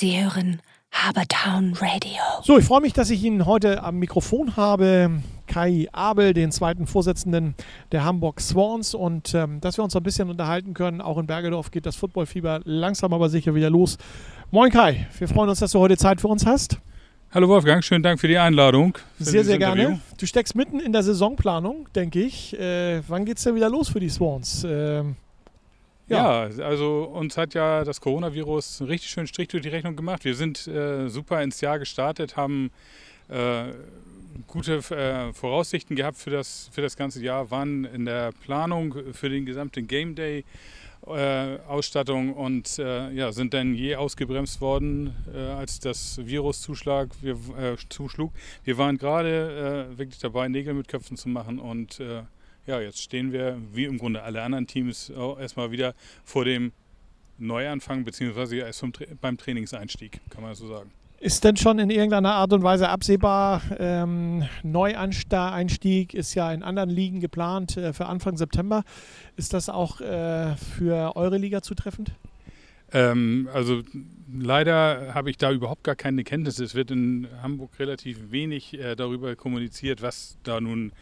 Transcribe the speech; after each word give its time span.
Sie 0.00 0.22
hören 0.22 0.62
Habertown 0.92 1.72
Radio. 1.72 2.22
So, 2.44 2.56
ich 2.56 2.64
freue 2.64 2.80
mich, 2.80 2.92
dass 2.92 3.10
ich 3.10 3.24
ihn 3.24 3.46
heute 3.46 3.82
am 3.82 3.96
Mikrofon 3.96 4.56
habe. 4.56 5.10
Kai 5.48 5.88
Abel, 5.90 6.34
den 6.34 6.52
zweiten 6.52 6.86
Vorsitzenden 6.86 7.56
der 7.90 8.04
Hamburg 8.04 8.40
Swans 8.40 8.94
und 8.94 9.34
ähm, 9.34 9.60
dass 9.60 9.76
wir 9.76 9.82
uns 9.82 9.96
ein 9.96 10.04
bisschen 10.04 10.30
unterhalten 10.30 10.72
können. 10.72 11.00
Auch 11.00 11.18
in 11.18 11.26
Bergedorf 11.26 11.72
geht 11.72 11.84
das 11.84 11.96
Footballfieber 11.96 12.60
langsam 12.62 13.12
aber 13.12 13.28
sicher 13.28 13.56
wieder 13.56 13.70
los. 13.70 13.98
Moin 14.52 14.70
Kai, 14.70 15.08
wir 15.18 15.26
freuen 15.26 15.48
uns, 15.48 15.58
dass 15.58 15.72
du 15.72 15.80
heute 15.80 15.96
Zeit 15.96 16.20
für 16.20 16.28
uns 16.28 16.46
hast. 16.46 16.78
Hallo 17.32 17.48
Wolfgang, 17.48 17.82
schönen 17.82 18.04
Dank 18.04 18.20
für 18.20 18.28
die 18.28 18.38
Einladung. 18.38 18.96
Für 19.16 19.24
sehr, 19.24 19.44
sehr 19.44 19.58
gerne. 19.58 19.82
Interview. 19.82 20.00
Du 20.16 20.26
steckst 20.26 20.54
mitten 20.54 20.78
in 20.78 20.92
der 20.92 21.02
Saisonplanung, 21.02 21.88
denke 21.96 22.20
ich. 22.20 22.56
Äh, 22.56 23.02
wann 23.08 23.24
geht 23.24 23.38
es 23.38 23.42
denn 23.42 23.56
wieder 23.56 23.68
los 23.68 23.88
für 23.88 23.98
die 23.98 24.10
Swans? 24.10 24.62
Äh, 24.62 25.02
ja. 26.08 26.48
ja. 26.48 26.64
also 26.64 27.04
uns 27.04 27.36
hat 27.36 27.54
ja 27.54 27.84
das 27.84 28.00
Coronavirus 28.00 28.80
einen 28.80 28.90
richtig 28.90 29.10
schönen 29.10 29.26
Strich 29.26 29.48
durch 29.48 29.62
die 29.62 29.68
Rechnung 29.68 29.96
gemacht. 29.96 30.24
Wir 30.24 30.34
sind 30.34 30.66
äh, 30.66 31.08
super 31.08 31.42
ins 31.42 31.60
Jahr 31.60 31.78
gestartet, 31.78 32.36
haben 32.36 32.70
äh, 33.28 33.64
gute 34.46 34.76
äh, 34.76 35.32
Voraussichten 35.32 35.96
gehabt 35.96 36.18
für 36.18 36.30
das, 36.30 36.70
für 36.72 36.82
das 36.82 36.96
ganze 36.96 37.22
Jahr, 37.22 37.50
waren 37.50 37.84
in 37.84 38.04
der 38.04 38.32
Planung 38.44 38.94
für 39.12 39.28
den 39.28 39.46
gesamten 39.46 39.86
Game 39.86 40.14
Day. 40.14 40.44
Äh, 41.06 41.58
Ausstattung 41.68 42.34
und 42.34 42.78
äh, 42.78 43.10
ja, 43.12 43.32
sind 43.32 43.54
dann 43.54 43.74
je 43.74 43.94
ausgebremst 43.94 44.60
worden, 44.60 45.14
äh, 45.32 45.38
als 45.38 45.78
das 45.78 46.20
Virus 46.22 46.60
zuschlag, 46.60 47.08
wir, 47.22 47.38
zuschlug. 47.88 48.32
Wir 48.64 48.76
waren 48.78 48.98
gerade 48.98 49.88
wirklich 49.96 50.18
dabei, 50.18 50.48
Nägel 50.48 50.74
mit 50.74 50.88
Köpfen 50.88 51.16
zu 51.16 51.28
machen 51.28 51.60
und 51.60 52.02
ja, 52.68 52.80
jetzt 52.80 53.02
stehen 53.02 53.32
wir, 53.32 53.56
wie 53.72 53.84
im 53.84 53.98
Grunde 53.98 54.22
alle 54.22 54.42
anderen 54.42 54.66
Teams, 54.66 55.10
erstmal 55.10 55.70
wieder 55.70 55.94
vor 56.22 56.44
dem 56.44 56.72
Neuanfang, 57.38 58.04
beziehungsweise 58.04 58.56
erst 58.56 58.84
beim 59.20 59.38
Trainingseinstieg, 59.38 60.20
kann 60.28 60.42
man 60.42 60.54
so 60.54 60.68
sagen. 60.68 60.90
Ist 61.20 61.42
denn 61.42 61.56
schon 61.56 61.78
in 61.80 61.90
irgendeiner 61.90 62.34
Art 62.34 62.52
und 62.52 62.62
Weise 62.62 62.90
absehbar, 62.90 63.62
ähm, 63.78 64.44
Neueinstieg 64.62 66.14
ist 66.14 66.34
ja 66.34 66.52
in 66.52 66.62
anderen 66.62 66.90
Ligen 66.90 67.18
geplant 67.20 67.76
äh, 67.76 67.92
für 67.92 68.06
Anfang 68.06 68.36
September. 68.36 68.84
Ist 69.36 69.52
das 69.52 69.68
auch 69.68 70.00
äh, 70.00 70.54
für 70.56 71.16
eure 71.16 71.38
Liga 71.38 71.62
zutreffend? 71.62 72.12
Ähm, 72.92 73.48
also 73.52 73.82
leider 74.32 75.12
habe 75.14 75.30
ich 75.30 75.38
da 75.38 75.50
überhaupt 75.50 75.84
gar 75.84 75.96
keine 75.96 76.22
Kenntnisse. 76.22 76.62
Es 76.62 76.74
wird 76.74 76.92
in 76.92 77.26
Hamburg 77.42 77.78
relativ 77.78 78.30
wenig 78.30 78.78
äh, 78.78 78.94
darüber 78.94 79.34
kommuniziert, 79.34 80.02
was 80.02 80.38
da 80.44 80.60
nun 80.60 80.90
äh, 80.90 80.94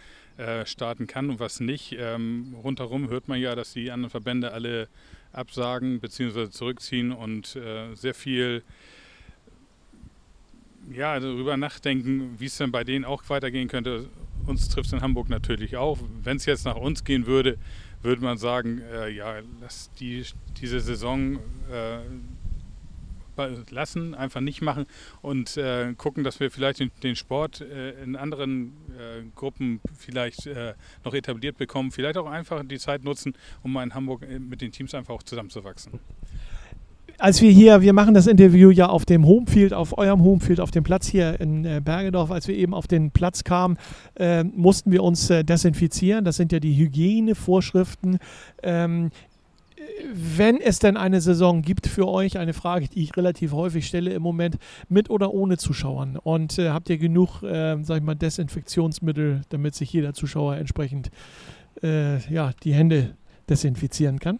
starten 0.64 1.06
kann 1.06 1.30
und 1.30 1.40
was 1.40 1.60
nicht. 1.60 1.96
Ähm, 1.98 2.54
rundherum 2.62 3.08
hört 3.08 3.28
man 3.28 3.40
ja, 3.40 3.54
dass 3.54 3.72
die 3.72 3.90
anderen 3.90 4.10
Verbände 4.10 4.52
alle 4.52 4.88
absagen 5.32 6.00
bzw. 6.00 6.50
zurückziehen 6.50 7.12
und 7.12 7.56
äh, 7.56 7.94
sehr 7.94 8.14
viel 8.14 8.62
ja, 10.92 11.18
darüber 11.18 11.56
nachdenken, 11.56 12.34
wie 12.38 12.46
es 12.46 12.56
denn 12.56 12.70
bei 12.70 12.84
denen 12.84 13.04
auch 13.04 13.22
weitergehen 13.28 13.68
könnte. 13.68 14.08
Uns 14.46 14.68
trifft 14.68 14.86
es 14.86 14.92
in 14.92 15.02
Hamburg 15.02 15.28
natürlich 15.28 15.76
auch. 15.76 15.98
Wenn 16.22 16.36
es 16.36 16.46
jetzt 16.46 16.64
nach 16.64 16.76
uns 16.76 17.04
gehen 17.04 17.26
würde, 17.26 17.58
würde 18.02 18.22
man 18.22 18.38
sagen, 18.38 18.80
äh, 18.92 19.10
ja, 19.10 19.40
lass 19.60 19.90
die, 19.98 20.24
diese 20.60 20.80
Saison 20.80 21.36
äh, 21.72 21.98
lassen, 23.70 24.14
einfach 24.14 24.40
nicht 24.40 24.62
machen 24.62 24.86
und 25.22 25.56
äh, 25.56 25.94
gucken, 25.94 26.24
dass 26.24 26.40
wir 26.40 26.50
vielleicht 26.50 26.80
den, 26.80 26.90
den 27.02 27.16
Sport 27.16 27.60
äh, 27.60 28.02
in 28.02 28.16
anderen 28.16 28.72
äh, 28.98 29.22
Gruppen 29.34 29.80
vielleicht 29.96 30.46
äh, 30.46 30.74
noch 31.04 31.14
etabliert 31.14 31.58
bekommen. 31.58 31.90
Vielleicht 31.92 32.18
auch 32.18 32.26
einfach 32.26 32.62
die 32.64 32.78
Zeit 32.78 33.04
nutzen, 33.04 33.34
um 33.62 33.72
mal 33.72 33.82
in 33.82 33.94
Hamburg 33.94 34.26
mit 34.38 34.60
den 34.60 34.72
Teams 34.72 34.94
einfach 34.94 35.14
auch 35.14 35.22
zusammenzuwachsen 35.22 36.00
als 37.18 37.40
wir 37.40 37.50
hier, 37.50 37.80
wir 37.80 37.92
machen 37.92 38.14
das 38.14 38.26
Interview 38.26 38.70
ja 38.70 38.88
auf 38.88 39.04
dem 39.04 39.26
Homefield, 39.26 39.72
auf 39.72 39.96
eurem 39.96 40.22
Homefield, 40.22 40.60
auf 40.60 40.70
dem 40.70 40.84
Platz 40.84 41.06
hier 41.06 41.40
in 41.40 41.64
äh, 41.64 41.80
Bergedorf, 41.82 42.30
als 42.30 42.48
wir 42.48 42.56
eben 42.56 42.74
auf 42.74 42.86
den 42.86 43.10
Platz 43.10 43.44
kamen, 43.44 43.78
äh, 44.16 44.44
mussten 44.44 44.92
wir 44.92 45.02
uns 45.02 45.30
äh, 45.30 45.44
desinfizieren. 45.44 46.24
Das 46.24 46.36
sind 46.36 46.52
ja 46.52 46.60
die 46.60 46.76
Hygienevorschriften. 46.76 48.18
Ähm, 48.62 49.10
wenn 50.14 50.60
es 50.60 50.78
denn 50.78 50.96
eine 50.96 51.20
Saison 51.20 51.62
gibt 51.62 51.86
für 51.86 52.08
euch, 52.08 52.38
eine 52.38 52.54
Frage, 52.54 52.88
die 52.88 53.02
ich 53.02 53.16
relativ 53.16 53.52
häufig 53.52 53.86
stelle 53.86 54.12
im 54.12 54.22
Moment, 54.22 54.56
mit 54.88 55.10
oder 55.10 55.32
ohne 55.32 55.58
Zuschauern? 55.58 56.16
Und 56.16 56.58
äh, 56.58 56.70
habt 56.70 56.88
ihr 56.88 56.98
genug, 56.98 57.42
äh, 57.42 57.76
sag 57.82 57.98
ich 57.98 58.02
mal, 58.02 58.14
Desinfektionsmittel, 58.14 59.42
damit 59.48 59.74
sich 59.74 59.92
jeder 59.92 60.14
Zuschauer 60.14 60.56
entsprechend 60.56 61.10
äh, 61.82 62.18
ja, 62.32 62.52
die 62.62 62.72
Hände 62.72 63.16
desinfizieren 63.48 64.18
kann? 64.18 64.38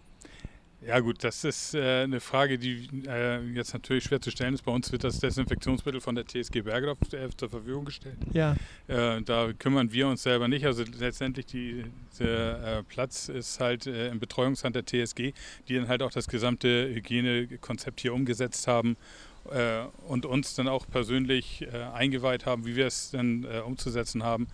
Ja 0.87 1.01
gut, 1.01 1.21
das 1.21 1.43
ist 1.43 1.73
äh, 1.75 2.03
eine 2.03 2.21
Frage, 2.21 2.57
die 2.57 2.87
äh, 3.07 3.41
jetzt 3.53 3.73
natürlich 3.73 4.05
schwer 4.05 4.21
zu 4.21 4.31
stellen 4.31 4.53
ist. 4.53 4.63
Bei 4.63 4.71
uns 4.71 4.89
wird 4.93 5.03
das 5.03 5.19
Desinfektionsmittel 5.19 5.99
von 5.99 6.15
der 6.15 6.25
TSG 6.25 6.61
Bergedorf 6.61 6.97
äh, 7.11 7.27
zur 7.35 7.49
Verfügung 7.49 7.83
gestellt. 7.83 8.15
Ja. 8.31 8.55
Äh, 8.87 9.21
da 9.21 9.51
kümmern 9.51 9.91
wir 9.91 10.07
uns 10.07 10.23
selber 10.23 10.47
nicht. 10.47 10.65
Also 10.65 10.85
letztendlich 10.97 11.45
die, 11.47 11.83
der 12.19 12.77
äh, 12.79 12.83
Platz 12.83 13.27
ist 13.27 13.59
halt 13.59 13.85
äh, 13.85 14.07
im 14.07 14.19
Betreuungshand 14.19 14.77
der 14.77 14.85
TSG, 14.85 15.33
die 15.67 15.75
dann 15.75 15.89
halt 15.89 16.01
auch 16.01 16.11
das 16.11 16.29
gesamte 16.29 16.87
Hygienekonzept 16.93 17.99
hier 17.99 18.13
umgesetzt 18.13 18.67
haben 18.67 18.95
und 20.09 20.25
uns 20.25 20.55
dann 20.55 20.67
auch 20.67 20.85
persönlich 20.89 21.65
eingeweiht 21.93 22.45
haben, 22.45 22.65
wie 22.65 22.75
wir 22.75 22.85
es 22.85 23.11
dann 23.11 23.45
umzusetzen 23.45 24.21
haben. 24.21 24.47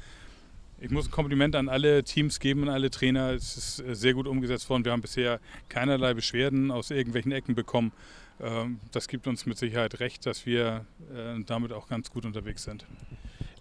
Ich 0.83 0.91
muss 0.91 1.07
ein 1.07 1.11
Kompliment 1.11 1.55
an 1.55 1.69
alle 1.69 2.03
Teams 2.03 2.41
geben, 2.41 2.63
an 2.63 2.69
alle 2.69 2.91
Trainer. 2.91 3.29
Es 3.29 3.55
ist 3.55 3.79
äh, 3.79 3.95
sehr 3.95 4.13
gut 4.13 4.27
umgesetzt 4.27 4.69
worden. 4.69 4.83
Wir 4.83 4.91
haben 4.91 5.01
bisher 5.01 5.39
keinerlei 5.69 6.13
Beschwerden 6.13 6.71
aus 6.71 6.91
irgendwelchen 6.91 7.31
Ecken 7.31 7.55
bekommen. 7.55 7.93
Ähm, 8.41 8.81
das 8.91 9.07
gibt 9.07 9.25
uns 9.25 9.45
mit 9.45 9.57
Sicherheit 9.57 10.01
recht, 10.01 10.25
dass 10.25 10.45
wir 10.45 10.85
äh, 11.15 11.41
damit 11.45 11.71
auch 11.71 11.87
ganz 11.87 12.11
gut 12.11 12.25
unterwegs 12.25 12.63
sind. 12.63 12.85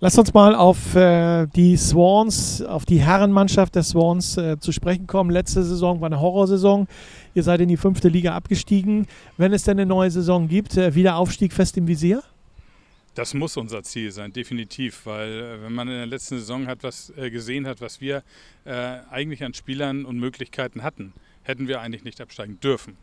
Lass 0.00 0.18
uns 0.18 0.34
mal 0.34 0.56
auf 0.56 0.96
äh, 0.96 1.46
die 1.46 1.76
Swans, 1.76 2.60
auf 2.60 2.86
die 2.86 2.98
Herrenmannschaft 2.98 3.76
der 3.76 3.84
Swans 3.84 4.36
zu 4.58 4.72
sprechen 4.72 5.06
kommen. 5.06 5.30
Letzte 5.30 5.62
Saison 5.62 6.00
war 6.00 6.06
eine 6.06 6.18
Horrorsaison. 6.18 6.88
Ihr 7.34 7.44
seid 7.44 7.60
in 7.60 7.68
die 7.68 7.76
fünfte 7.76 8.08
Liga 8.08 8.34
abgestiegen. 8.34 9.06
Wenn 9.36 9.52
es 9.52 9.62
denn 9.62 9.78
eine 9.78 9.86
neue 9.86 10.10
Saison 10.10 10.48
gibt, 10.48 10.74
wieder 10.74 11.14
Aufstieg 11.14 11.52
fest 11.52 11.76
im 11.76 11.86
Visier? 11.86 12.24
Das 13.14 13.34
muss 13.34 13.58
unser 13.58 13.82
Ziel 13.82 14.10
sein, 14.10 14.32
definitiv, 14.32 15.04
weil 15.04 15.30
äh, 15.30 15.62
wenn 15.62 15.72
man 15.72 15.88
in 15.88 15.94
der 15.94 16.06
letzten 16.06 16.38
Saison 16.38 16.66
hat 16.66 16.82
was 16.82 17.12
äh, 17.16 17.30
gesehen 17.30 17.66
hat, 17.66 17.80
was 17.80 18.00
wir 18.00 18.22
äh, 18.64 18.72
eigentlich 19.10 19.44
an 19.44 19.52
Spielern 19.52 20.06
und 20.06 20.18
Möglichkeiten 20.18 20.82
hatten, 20.82 21.12
hätten 21.42 21.68
wir 21.68 21.80
eigentlich 21.80 22.04
nicht 22.04 22.20
absteigen 22.20 22.58
dürfen. 22.60 22.96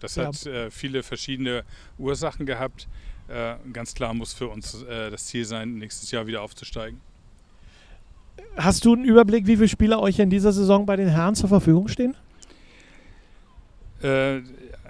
Das 0.00 0.14
ja. 0.16 0.26
hat 0.26 0.46
äh, 0.46 0.70
viele 0.70 1.02
verschiedene 1.02 1.64
Ursachen 1.98 2.46
gehabt. 2.46 2.86
Äh, 3.28 3.56
ganz 3.72 3.94
klar 3.94 4.14
muss 4.14 4.34
für 4.34 4.48
uns 4.48 4.82
äh, 4.84 5.10
das 5.10 5.26
Ziel 5.26 5.44
sein, 5.44 5.78
nächstes 5.78 6.12
Jahr 6.12 6.26
wieder 6.26 6.42
aufzusteigen. 6.42 7.00
Hast 8.56 8.84
du 8.84 8.94
einen 8.94 9.04
Überblick, 9.04 9.46
wie 9.46 9.56
viele 9.56 9.68
Spieler 9.68 10.00
euch 10.00 10.18
in 10.18 10.30
dieser 10.30 10.52
Saison 10.52 10.86
bei 10.86 10.96
den 10.96 11.08
Herren 11.08 11.34
zur 11.34 11.48
Verfügung 11.48 11.88
stehen? 11.88 12.14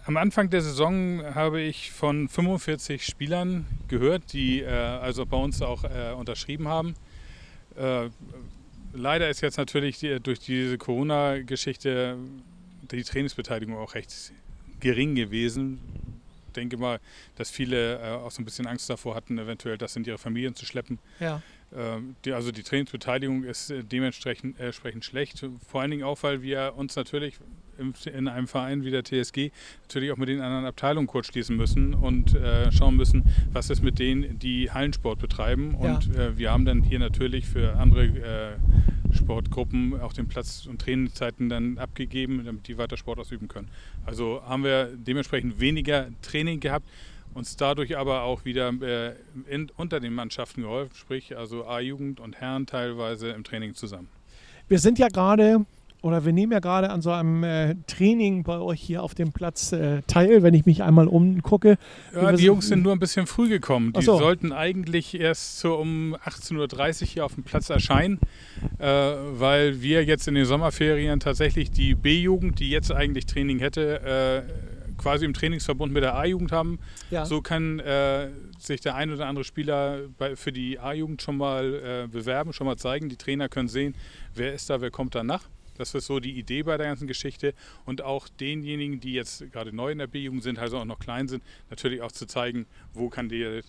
Am 0.06 0.16
Anfang 0.16 0.50
der 0.50 0.62
Saison 0.62 1.34
habe 1.34 1.60
ich 1.60 1.90
von 1.90 2.28
45 2.28 3.04
Spielern 3.04 3.66
gehört, 3.88 4.32
die 4.32 4.60
äh, 4.60 4.68
also 4.68 5.26
bei 5.26 5.36
uns 5.36 5.62
auch 5.62 5.82
äh, 5.82 6.12
unterschrieben 6.12 6.68
haben. 6.68 6.94
Äh, 7.74 8.10
leider 8.92 9.28
ist 9.28 9.40
jetzt 9.40 9.58
natürlich 9.58 9.98
die, 9.98 10.20
durch 10.20 10.38
diese 10.38 10.78
Corona-Geschichte 10.78 12.18
die 12.88 13.02
Trainingsbeteiligung 13.02 13.76
auch 13.76 13.96
recht 13.96 14.32
gering 14.78 15.16
gewesen. 15.16 15.80
Ich 16.46 16.52
denke 16.52 16.76
mal, 16.76 17.00
dass 17.34 17.50
viele 17.50 17.98
äh, 17.98 18.10
auch 18.12 18.30
so 18.30 18.40
ein 18.40 18.44
bisschen 18.44 18.68
Angst 18.68 18.88
davor 18.88 19.16
hatten, 19.16 19.36
eventuell 19.38 19.76
das 19.76 19.96
in 19.96 20.04
ihre 20.04 20.18
Familien 20.18 20.54
zu 20.54 20.66
schleppen. 20.66 21.00
Ja. 21.18 21.42
Ähm, 21.76 22.14
die, 22.24 22.32
also 22.32 22.52
die 22.52 22.62
Trainingsbeteiligung 22.62 23.42
ist 23.42 23.70
äh, 23.70 23.82
dementsprechend 23.82 24.60
äh, 24.60 24.72
schlecht. 25.02 25.44
Vor 25.68 25.80
allen 25.80 25.90
Dingen 25.90 26.04
auch, 26.04 26.22
weil 26.22 26.42
wir 26.42 26.74
uns 26.76 26.94
natürlich 26.94 27.40
in 28.06 28.28
einem 28.28 28.46
Verein 28.46 28.84
wie 28.84 28.90
der 28.90 29.04
TSG 29.04 29.50
natürlich 29.82 30.12
auch 30.12 30.16
mit 30.16 30.28
den 30.28 30.40
anderen 30.40 30.64
Abteilungen 30.64 31.06
kurz 31.06 31.26
schließen 31.26 31.56
müssen 31.56 31.94
und 31.94 32.34
äh, 32.34 32.70
schauen 32.72 32.96
müssen, 32.96 33.24
was 33.52 33.70
ist 33.70 33.82
mit 33.82 33.98
denen, 33.98 34.38
die 34.38 34.70
Hallensport 34.70 35.18
betreiben. 35.18 35.74
Und 35.74 36.14
ja. 36.14 36.26
äh, 36.26 36.38
wir 36.38 36.50
haben 36.50 36.64
dann 36.64 36.82
hier 36.82 36.98
natürlich 36.98 37.46
für 37.46 37.76
andere 37.76 38.04
äh, 38.04 39.14
Sportgruppen 39.14 40.00
auch 40.00 40.12
den 40.12 40.28
Platz 40.28 40.66
und 40.66 40.80
Trainingszeiten 40.80 41.48
dann 41.48 41.78
abgegeben, 41.78 42.42
damit 42.44 42.68
die 42.68 42.78
weiter 42.78 42.96
Sport 42.96 43.18
ausüben 43.18 43.48
können. 43.48 43.68
Also 44.04 44.42
haben 44.44 44.64
wir 44.64 44.90
dementsprechend 44.94 45.60
weniger 45.60 46.08
Training 46.22 46.60
gehabt 46.60 46.88
uns 47.36 47.56
dadurch 47.56 47.96
aber 47.98 48.22
auch 48.22 48.44
wieder 48.44 48.72
äh, 48.80 49.12
in, 49.46 49.70
unter 49.76 50.00
den 50.00 50.14
Mannschaften 50.14 50.62
geholfen, 50.62 50.94
sprich 50.96 51.36
also 51.36 51.66
A-Jugend 51.66 52.18
und 52.18 52.40
Herren 52.40 52.66
teilweise 52.66 53.28
im 53.28 53.44
Training 53.44 53.74
zusammen. 53.74 54.08
Wir 54.68 54.78
sind 54.78 54.98
ja 54.98 55.08
gerade 55.08 55.66
oder 56.02 56.24
wir 56.24 56.32
nehmen 56.32 56.52
ja 56.52 56.60
gerade 56.60 56.90
an 56.90 57.02
so 57.02 57.10
einem 57.10 57.42
äh, 57.42 57.74
Training 57.86 58.42
bei 58.42 58.58
euch 58.58 58.80
hier 58.80 59.02
auf 59.02 59.14
dem 59.14 59.32
Platz 59.32 59.72
äh, 59.72 60.02
teil, 60.06 60.42
wenn 60.42 60.54
ich 60.54 60.66
mich 60.66 60.82
einmal 60.82 61.08
umgucke. 61.08 61.78
Ja, 62.14 62.32
die 62.32 62.44
Jungs 62.44 62.68
sind 62.68 62.82
nur 62.82 62.92
ein 62.92 62.98
bisschen 62.98 63.26
früh 63.26 63.48
gekommen. 63.48 63.92
Die 63.92 64.02
so. 64.02 64.18
sollten 64.18 64.52
eigentlich 64.52 65.18
erst 65.18 65.58
so 65.58 65.76
um 65.76 66.16
18.30 66.24 67.02
Uhr 67.02 67.06
hier 67.08 67.24
auf 67.24 67.34
dem 67.34 67.44
Platz 67.44 67.70
erscheinen, 67.70 68.20
äh, 68.78 68.86
weil 68.86 69.82
wir 69.82 70.04
jetzt 70.04 70.28
in 70.28 70.34
den 70.34 70.44
Sommerferien 70.44 71.20
tatsächlich 71.20 71.70
die 71.70 71.94
B-Jugend, 71.94 72.60
die 72.60 72.70
jetzt 72.70 72.92
eigentlich 72.92 73.26
Training 73.26 73.58
hätte, 73.58 74.44
äh, 74.46 74.96
quasi 74.96 75.24
im 75.24 75.34
Trainingsverbund 75.34 75.92
mit 75.92 76.02
der 76.02 76.14
A-Jugend 76.14 76.52
haben. 76.52 76.78
Ja. 77.10 77.24
So 77.24 77.40
kann 77.42 77.80
äh, 77.80 78.28
sich 78.58 78.80
der 78.80 78.94
ein 78.94 79.12
oder 79.12 79.26
andere 79.26 79.44
Spieler 79.44 80.00
bei, 80.18 80.36
für 80.36 80.52
die 80.52 80.78
A-Jugend 80.78 81.22
schon 81.22 81.36
mal 81.36 81.74
äh, 81.74 82.08
bewerben, 82.08 82.52
schon 82.52 82.66
mal 82.66 82.76
zeigen. 82.76 83.08
Die 83.08 83.16
Trainer 83.16 83.48
können 83.48 83.68
sehen, 83.68 83.94
wer 84.34 84.54
ist 84.54 84.70
da, 84.70 84.80
wer 84.80 84.90
kommt 84.90 85.14
da 85.14 85.22
nach. 85.22 85.44
Das 85.78 85.94
ist 85.94 86.06
so 86.06 86.20
die 86.20 86.38
Idee 86.38 86.62
bei 86.62 86.76
der 86.76 86.86
ganzen 86.86 87.06
Geschichte. 87.06 87.54
Und 87.84 88.02
auch 88.02 88.28
denjenigen, 88.28 89.00
die 89.00 89.12
jetzt 89.12 89.50
gerade 89.52 89.74
neu 89.74 89.92
in 89.92 89.98
der 89.98 90.06
B-Jugend 90.06 90.42
sind, 90.42 90.58
also 90.58 90.78
auch 90.78 90.84
noch 90.84 90.98
klein 90.98 91.28
sind, 91.28 91.42
natürlich 91.70 92.02
auch 92.02 92.12
zu 92.12 92.26
zeigen, 92.26 92.66
wo 92.94 93.08
kann 93.08 93.28
der, 93.28 93.62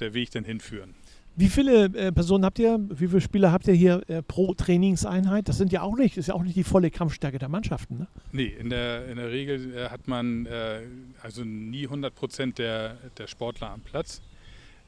der 0.00 0.14
Weg 0.14 0.30
denn 0.30 0.44
hinführen. 0.44 0.94
Wie 1.40 1.48
viele 1.48 1.84
äh, 1.84 2.10
Personen 2.10 2.44
habt 2.44 2.58
ihr, 2.58 2.80
wie 2.90 3.06
viele 3.06 3.20
Spieler 3.20 3.52
habt 3.52 3.68
ihr 3.68 3.74
hier 3.74 4.02
äh, 4.08 4.22
pro 4.22 4.54
Trainingseinheit? 4.54 5.48
Das 5.48 5.56
sind 5.56 5.70
ja 5.70 5.82
auch 5.82 5.96
nicht, 5.96 6.16
ist 6.16 6.26
ja 6.26 6.34
auch 6.34 6.42
nicht 6.42 6.56
die 6.56 6.64
volle 6.64 6.90
Kampfstärke 6.90 7.38
der 7.38 7.48
Mannschaften, 7.48 7.96
ne? 7.96 8.08
Nee, 8.32 8.52
in 8.58 8.70
der, 8.70 9.06
in 9.06 9.18
der 9.18 9.30
Regel 9.30 9.72
äh, 9.72 9.88
hat 9.88 10.08
man 10.08 10.46
äh, 10.46 10.80
also 11.22 11.44
nie 11.44 11.84
100 11.84 12.12
Prozent 12.12 12.58
der, 12.58 12.96
der 13.18 13.28
Sportler 13.28 13.70
am 13.70 13.82
Platz. 13.82 14.20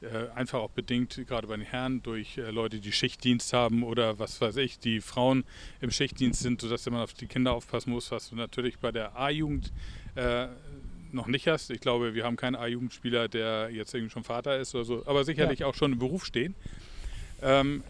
Äh, 0.01 0.35
einfach 0.35 0.59
auch 0.59 0.71
bedingt, 0.71 1.21
gerade 1.27 1.45
bei 1.45 1.55
den 1.55 1.65
Herren, 1.65 2.01
durch 2.01 2.35
äh, 2.39 2.49
Leute, 2.49 2.79
die 2.79 2.91
Schichtdienst 2.91 3.53
haben 3.53 3.83
oder 3.83 4.17
was 4.17 4.41
weiß 4.41 4.57
ich, 4.57 4.79
die 4.79 4.99
Frauen 4.99 5.43
im 5.79 5.91
Schichtdienst 5.91 6.41
sind, 6.41 6.59
sodass 6.59 6.89
man 6.89 7.01
auf 7.01 7.13
die 7.13 7.27
Kinder 7.27 7.53
aufpassen 7.53 7.91
muss, 7.91 8.09
was 8.09 8.29
du 8.29 8.35
natürlich 8.35 8.79
bei 8.79 8.91
der 8.91 9.15
A-Jugend 9.15 9.71
äh, 10.15 10.47
noch 11.11 11.27
nicht 11.27 11.47
hast. 11.47 11.69
Ich 11.69 11.81
glaube, 11.81 12.15
wir 12.15 12.23
haben 12.23 12.35
keinen 12.35 12.55
A-Jugendspieler, 12.55 13.27
der 13.27 13.69
jetzt 13.69 13.93
irgendwie 13.93 14.11
schon 14.11 14.23
Vater 14.23 14.57
ist 14.57 14.73
oder 14.73 14.85
so, 14.85 15.03
aber 15.05 15.23
sicherlich 15.23 15.59
ja. 15.59 15.67
auch 15.67 15.75
schon 15.75 15.93
im 15.93 15.99
Beruf 15.99 16.25
stehen. 16.25 16.55
Ähm, 17.43 17.83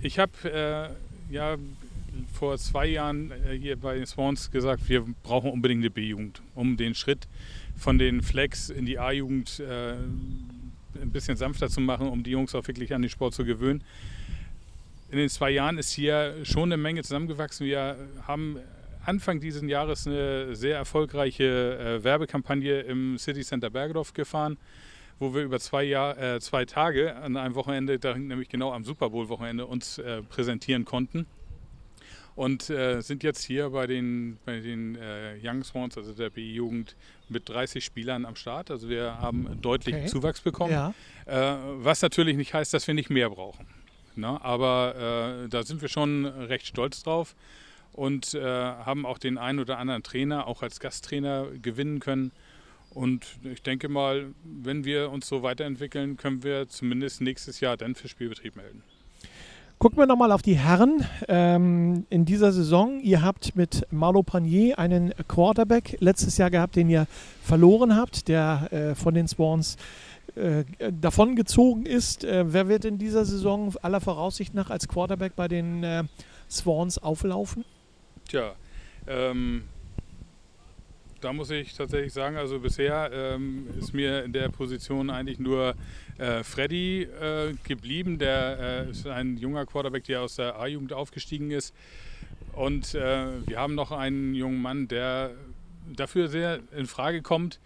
ich 0.00 0.18
habe 0.18 0.32
äh, 0.44 1.34
ja 1.34 1.58
vor 2.32 2.56
zwei 2.56 2.86
Jahren 2.86 3.30
äh, 3.30 3.58
hier 3.58 3.76
bei 3.76 3.96
den 3.96 4.06
Swans 4.06 4.50
gesagt, 4.50 4.88
wir 4.88 5.04
brauchen 5.22 5.50
unbedingt 5.50 5.82
eine 5.82 5.90
B-Jugend, 5.90 6.40
um 6.54 6.78
den 6.78 6.94
Schritt 6.94 7.28
von 7.76 7.98
den 7.98 8.22
Flex 8.22 8.70
in 8.70 8.86
die 8.86 8.98
A-Jugend 8.98 9.60
äh, 9.60 9.96
ein 11.02 11.10
bisschen 11.10 11.36
sanfter 11.36 11.68
zu 11.68 11.80
machen, 11.80 12.08
um 12.08 12.22
die 12.22 12.30
Jungs 12.30 12.54
auch 12.54 12.66
wirklich 12.66 12.94
an 12.94 13.02
den 13.02 13.10
Sport 13.10 13.34
zu 13.34 13.44
gewöhnen. 13.44 13.82
In 15.10 15.18
den 15.18 15.28
zwei 15.28 15.50
Jahren 15.50 15.76
ist 15.76 15.92
hier 15.92 16.36
schon 16.44 16.72
eine 16.72 16.76
Menge 16.76 17.02
zusammengewachsen. 17.02 17.66
Wir 17.66 17.96
haben 18.26 18.58
Anfang 19.04 19.40
dieses 19.40 19.62
Jahres 19.62 20.06
eine 20.06 20.54
sehr 20.54 20.76
erfolgreiche 20.76 21.98
äh, 22.00 22.04
Werbekampagne 22.04 22.80
im 22.80 23.18
City 23.18 23.42
Center 23.42 23.68
Bergedorf 23.68 24.14
gefahren, 24.14 24.56
wo 25.18 25.34
wir 25.34 25.42
über 25.42 25.58
zwei, 25.60 25.82
Jahr, 25.82 26.16
äh, 26.16 26.40
zwei 26.40 26.64
Tage 26.64 27.16
an 27.16 27.36
einem 27.36 27.54
Wochenende, 27.56 27.98
nämlich 28.16 28.48
genau 28.48 28.72
am 28.72 28.84
Super 28.84 29.10
Bowl-Wochenende, 29.10 29.66
uns 29.66 29.98
äh, 29.98 30.22
präsentieren 30.22 30.84
konnten 30.84 31.26
und 32.34 32.70
äh, 32.70 33.00
sind 33.00 33.22
jetzt 33.22 33.42
hier 33.44 33.70
bei 33.70 33.86
den, 33.86 34.38
bei 34.44 34.60
den 34.60 34.96
äh, 34.96 35.36
Young 35.42 35.64
Swans, 35.64 35.96
also 35.98 36.12
der 36.12 36.30
B-Jugend, 36.30 36.96
mit 37.28 37.48
30 37.48 37.84
Spielern 37.84 38.24
am 38.24 38.36
Start. 38.36 38.70
Also 38.70 38.88
wir 38.88 39.18
haben 39.18 39.58
deutlich 39.60 39.94
okay. 39.94 40.06
Zuwachs 40.06 40.40
bekommen, 40.40 40.72
ja. 40.72 40.94
äh, 41.26 41.56
was 41.76 42.02
natürlich 42.02 42.36
nicht 42.36 42.54
heißt, 42.54 42.72
dass 42.72 42.86
wir 42.86 42.94
nicht 42.94 43.10
mehr 43.10 43.30
brauchen. 43.30 43.66
Na, 44.14 44.32
ne? 44.32 44.44
aber 44.44 45.44
äh, 45.44 45.48
da 45.48 45.62
sind 45.62 45.80
wir 45.80 45.88
schon 45.88 46.26
recht 46.26 46.66
stolz 46.66 47.02
drauf 47.02 47.34
und 47.92 48.34
äh, 48.34 48.42
haben 48.42 49.06
auch 49.06 49.18
den 49.18 49.38
einen 49.38 49.58
oder 49.58 49.78
anderen 49.78 50.02
Trainer 50.02 50.46
auch 50.46 50.62
als 50.62 50.80
Gasttrainer 50.80 51.46
gewinnen 51.62 52.00
können. 52.00 52.32
Und 52.90 53.24
ich 53.44 53.62
denke 53.62 53.88
mal, 53.88 54.34
wenn 54.44 54.84
wir 54.84 55.10
uns 55.10 55.26
so 55.26 55.42
weiterentwickeln, 55.42 56.18
können 56.18 56.42
wir 56.42 56.68
zumindest 56.68 57.22
nächstes 57.22 57.60
Jahr 57.60 57.78
dann 57.78 57.94
für 57.94 58.08
Spielbetrieb 58.08 58.54
melden. 58.56 58.82
Gucken 59.82 59.98
wir 59.98 60.06
nochmal 60.06 60.30
auf 60.30 60.42
die 60.42 60.56
Herren 60.56 61.04
ähm, 61.26 62.06
in 62.08 62.24
dieser 62.24 62.52
Saison. 62.52 63.00
Ihr 63.00 63.20
habt 63.20 63.56
mit 63.56 63.84
Marlo 63.90 64.22
Panier 64.22 64.78
einen 64.78 65.12
Quarterback 65.26 65.96
letztes 65.98 66.38
Jahr 66.38 66.50
gehabt, 66.50 66.76
den 66.76 66.88
ihr 66.88 67.08
verloren 67.42 67.96
habt, 67.96 68.28
der 68.28 68.68
äh, 68.70 68.94
von 68.94 69.12
den 69.12 69.26
Swans 69.26 69.76
äh, 70.36 70.62
davongezogen 70.92 71.84
ist. 71.84 72.22
Äh, 72.22 72.44
wer 72.52 72.68
wird 72.68 72.84
in 72.84 72.98
dieser 72.98 73.24
Saison 73.24 73.74
aller 73.82 74.00
Voraussicht 74.00 74.54
nach 74.54 74.70
als 74.70 74.86
Quarterback 74.86 75.34
bei 75.34 75.48
den 75.48 75.82
äh, 75.82 76.04
Swans 76.48 76.98
auflaufen? 76.98 77.64
Tja, 78.28 78.52
ähm, 79.08 79.64
da 81.22 81.32
muss 81.32 81.50
ich 81.50 81.74
tatsächlich 81.74 82.12
sagen, 82.12 82.36
also 82.36 82.58
bisher 82.58 83.10
ähm, 83.12 83.68
ist 83.78 83.94
mir 83.94 84.24
in 84.24 84.32
der 84.32 84.48
Position 84.48 85.08
eigentlich 85.08 85.38
nur 85.38 85.74
äh, 86.18 86.42
Freddy 86.42 87.02
äh, 87.02 87.54
geblieben. 87.64 88.18
Der 88.18 88.86
äh, 88.86 88.90
ist 88.90 89.06
ein 89.06 89.36
junger 89.36 89.64
Quarterback, 89.64 90.04
der 90.04 90.22
aus 90.22 90.36
der 90.36 90.58
A-Jugend 90.58 90.92
aufgestiegen 90.92 91.50
ist. 91.50 91.74
Und 92.52 92.94
äh, 92.94 93.26
wir 93.46 93.58
haben 93.58 93.74
noch 93.74 93.92
einen 93.92 94.34
jungen 94.34 94.60
Mann, 94.60 94.88
der 94.88 95.30
dafür 95.94 96.28
sehr 96.28 96.60
in 96.76 96.86
Frage 96.86 97.22
kommt. 97.22 97.60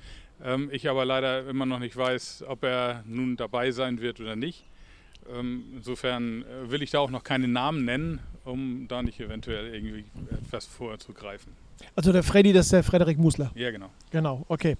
Ähm, 0.44 0.68
ich 0.70 0.88
aber 0.88 1.04
leider 1.04 1.48
immer 1.48 1.66
noch 1.66 1.78
nicht 1.78 1.96
weiß, 1.96 2.44
ob 2.46 2.62
er 2.62 3.02
nun 3.06 3.36
dabei 3.36 3.70
sein 3.70 4.00
wird 4.00 4.20
oder 4.20 4.36
nicht. 4.36 4.64
Ähm, 5.34 5.64
insofern 5.76 6.42
äh, 6.42 6.70
will 6.70 6.82
ich 6.82 6.90
da 6.90 6.98
auch 6.98 7.10
noch 7.10 7.24
keine 7.24 7.48
Namen 7.48 7.84
nennen, 7.86 8.20
um 8.44 8.86
da 8.86 9.02
nicht 9.02 9.18
eventuell 9.18 9.74
irgendwie 9.74 10.04
etwas 10.30 10.66
vorzugreifen. 10.66 11.65
Also 11.94 12.12
der 12.12 12.22
Freddy, 12.22 12.52
das 12.52 12.66
ist 12.66 12.72
der 12.72 12.82
Frederik 12.82 13.18
Musler. 13.18 13.50
Ja, 13.54 13.70
genau. 13.70 13.86
Genau, 14.10 14.44
okay. 14.48 14.76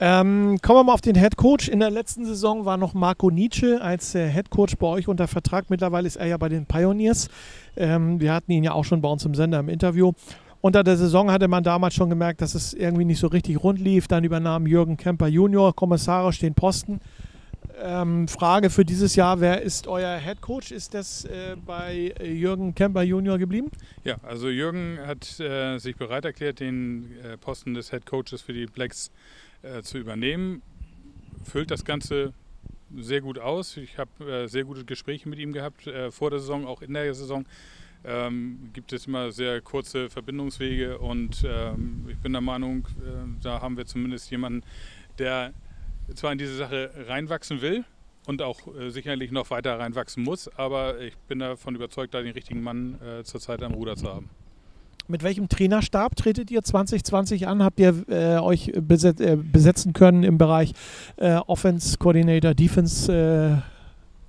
Ähm, 0.00 0.58
kommen 0.62 0.80
wir 0.80 0.84
mal 0.84 0.94
auf 0.94 1.00
den 1.00 1.16
Head 1.16 1.36
Coach. 1.36 1.68
In 1.68 1.80
der 1.80 1.90
letzten 1.90 2.24
Saison 2.24 2.64
war 2.64 2.76
noch 2.76 2.94
Marco 2.94 3.30
Nietzsche 3.30 3.80
als 3.80 4.14
äh, 4.14 4.28
Head 4.30 4.50
Coach 4.50 4.76
bei 4.76 4.86
euch 4.86 5.08
unter 5.08 5.28
Vertrag. 5.28 5.70
Mittlerweile 5.70 6.06
ist 6.06 6.16
er 6.16 6.26
ja 6.26 6.36
bei 6.36 6.48
den 6.48 6.66
Pioneers. 6.66 7.28
Ähm, 7.76 8.20
wir 8.20 8.32
hatten 8.32 8.52
ihn 8.52 8.64
ja 8.64 8.72
auch 8.72 8.84
schon 8.84 9.00
bei 9.00 9.08
uns 9.08 9.24
im 9.24 9.34
Sender 9.34 9.60
im 9.60 9.68
Interview. 9.68 10.12
Unter 10.60 10.84
der 10.84 10.96
Saison 10.96 11.30
hatte 11.32 11.48
man 11.48 11.64
damals 11.64 11.94
schon 11.94 12.08
gemerkt, 12.08 12.40
dass 12.40 12.54
es 12.54 12.72
irgendwie 12.72 13.04
nicht 13.04 13.18
so 13.18 13.26
richtig 13.26 13.62
rund 13.62 13.80
lief. 13.80 14.06
Dann 14.06 14.22
übernahm 14.22 14.66
Jürgen 14.66 14.96
Kemper 14.96 15.26
Junior 15.26 15.74
kommissarisch 15.74 16.38
den 16.38 16.54
Posten. 16.54 17.00
Ähm, 17.80 18.28
Frage 18.28 18.70
für 18.70 18.84
dieses 18.84 19.16
Jahr: 19.16 19.40
Wer 19.40 19.62
ist 19.62 19.86
euer 19.86 20.18
Head 20.18 20.40
Coach? 20.40 20.72
Ist 20.72 20.94
das 20.94 21.24
äh, 21.24 21.56
bei 21.64 22.14
Jürgen 22.22 22.74
Kemper 22.74 23.02
Junior 23.02 23.38
geblieben? 23.38 23.70
Ja, 24.04 24.16
also 24.22 24.48
Jürgen 24.48 24.98
hat 25.04 25.40
äh, 25.40 25.78
sich 25.78 25.96
bereit 25.96 26.24
erklärt, 26.24 26.60
den 26.60 27.10
äh, 27.22 27.36
Posten 27.36 27.74
des 27.74 27.90
Head 27.90 28.06
Coaches 28.06 28.42
für 28.42 28.52
die 28.52 28.66
Blacks 28.66 29.10
äh, 29.62 29.82
zu 29.82 29.98
übernehmen. 29.98 30.62
Füllt 31.44 31.70
das 31.70 31.84
Ganze 31.84 32.32
sehr 32.96 33.20
gut 33.20 33.38
aus. 33.38 33.76
Ich 33.76 33.98
habe 33.98 34.42
äh, 34.44 34.46
sehr 34.48 34.64
gute 34.64 34.84
Gespräche 34.84 35.28
mit 35.28 35.38
ihm 35.38 35.52
gehabt, 35.52 35.86
äh, 35.86 36.10
vor 36.10 36.30
der 36.30 36.40
Saison, 36.40 36.66
auch 36.66 36.82
in 36.82 36.92
der 36.92 37.14
Saison. 37.14 37.46
Ähm, 38.04 38.70
gibt 38.72 38.92
es 38.92 39.06
immer 39.06 39.30
sehr 39.30 39.60
kurze 39.60 40.10
Verbindungswege 40.10 40.98
und 40.98 41.44
ähm, 41.46 42.04
ich 42.08 42.18
bin 42.18 42.32
der 42.32 42.40
Meinung, 42.40 42.88
da 43.40 43.60
haben 43.60 43.76
wir 43.76 43.86
zumindest 43.86 44.28
jemanden, 44.32 44.64
der 45.20 45.52
zwar 46.14 46.32
in 46.32 46.38
diese 46.38 46.56
Sache 46.56 46.90
reinwachsen 47.08 47.60
will 47.60 47.84
und 48.26 48.42
auch 48.42 48.60
äh, 48.74 48.90
sicherlich 48.90 49.30
noch 49.30 49.50
weiter 49.50 49.78
reinwachsen 49.78 50.22
muss, 50.22 50.48
aber 50.56 51.00
ich 51.00 51.16
bin 51.28 51.38
davon 51.38 51.74
überzeugt, 51.74 52.14
da 52.14 52.22
den 52.22 52.32
richtigen 52.32 52.62
Mann 52.62 52.98
äh, 53.00 53.24
zurzeit 53.24 53.62
am 53.62 53.74
Ruder 53.74 53.96
zu 53.96 54.08
haben. 54.08 54.30
Mit 55.08 55.24
welchem 55.24 55.48
Trainerstab 55.48 56.14
tretet 56.14 56.50
ihr 56.50 56.62
2020 56.62 57.48
an? 57.48 57.62
Habt 57.62 57.80
ihr 57.80 58.04
äh, 58.08 58.38
euch 58.38 58.72
beset 58.76 59.20
äh, 59.20 59.36
besetzen 59.36 59.92
können 59.92 60.22
im 60.22 60.38
Bereich 60.38 60.72
äh, 61.16 61.34
Offense 61.46 61.98
Coordinator, 61.98 62.54
Defense 62.54 63.12
äh, 63.12 63.60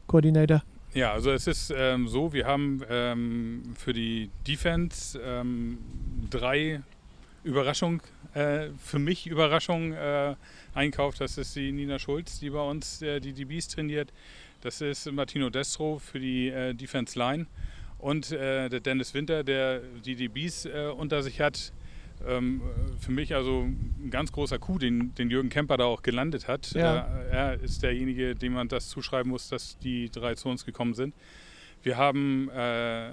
Coordinator? 0.08 0.64
Ja, 0.94 1.14
also 1.14 1.32
es 1.32 1.48
ist 1.48 1.74
ähm, 1.76 2.08
so, 2.08 2.34
wir 2.34 2.46
haben 2.46 2.82
ähm, 2.90 3.64
für 3.76 3.94
die 3.94 4.30
Defense 4.48 5.20
ähm, 5.24 5.78
drei 6.30 6.82
Überraschungen, 7.44 8.02
für 8.34 9.00
mich 9.00 9.28
Überraschungen 9.28 9.96
einkauft. 10.74 11.22
Das 11.22 11.38
ist 11.38 11.56
die 11.56 11.72
Nina 11.72 12.00
Schulz, 12.00 12.40
die 12.40 12.50
bei 12.50 12.62
uns 12.62 13.02
äh, 13.02 13.20
die 13.20 13.34
DBs 13.34 13.70
trainiert. 13.70 14.12
Das 14.62 14.82
ist 14.82 15.12
Martino 15.12 15.50
Destro 15.50 16.00
für 16.00 16.20
die 16.20 16.50
äh, 16.50 16.74
Defense 16.74 17.18
Line. 17.18 17.48
Und 18.00 18.32
äh, 18.32 18.70
der 18.70 18.80
Dennis 18.80 19.14
Winter, 19.14 19.44
der 19.44 19.80
die 19.80 20.16
DBs 20.16 20.66
äh, 20.66 20.92
unter 20.96 21.24
sich 21.24 21.40
hat. 21.42 21.72
Ähm, 22.26 22.62
für 23.00 23.12
mich 23.12 23.36
also 23.36 23.64
ein 23.64 24.10
ganz 24.10 24.32
großer 24.32 24.60
Coup, 24.60 24.80
den, 24.80 25.14
den 25.16 25.30
Jürgen 25.30 25.50
Kemper 25.50 25.78
da 25.78 25.86
auch 25.86 26.02
gelandet 26.02 26.48
hat. 26.48 26.72
Ja. 26.72 27.00
Äh, 27.00 27.30
er 27.30 27.62
ist 27.62 27.84
derjenige, 27.84 28.36
dem 28.36 28.54
man 28.54 28.68
das 28.68 28.90
zuschreiben 28.90 29.30
muss, 29.30 29.50
dass 29.50 29.78
die 29.80 30.10
drei 30.10 30.36
zu 30.36 30.50
uns 30.50 30.66
gekommen 30.66 30.94
sind. 30.94 31.14
Wir 31.82 31.98
haben 31.98 32.50
äh, 32.50 33.12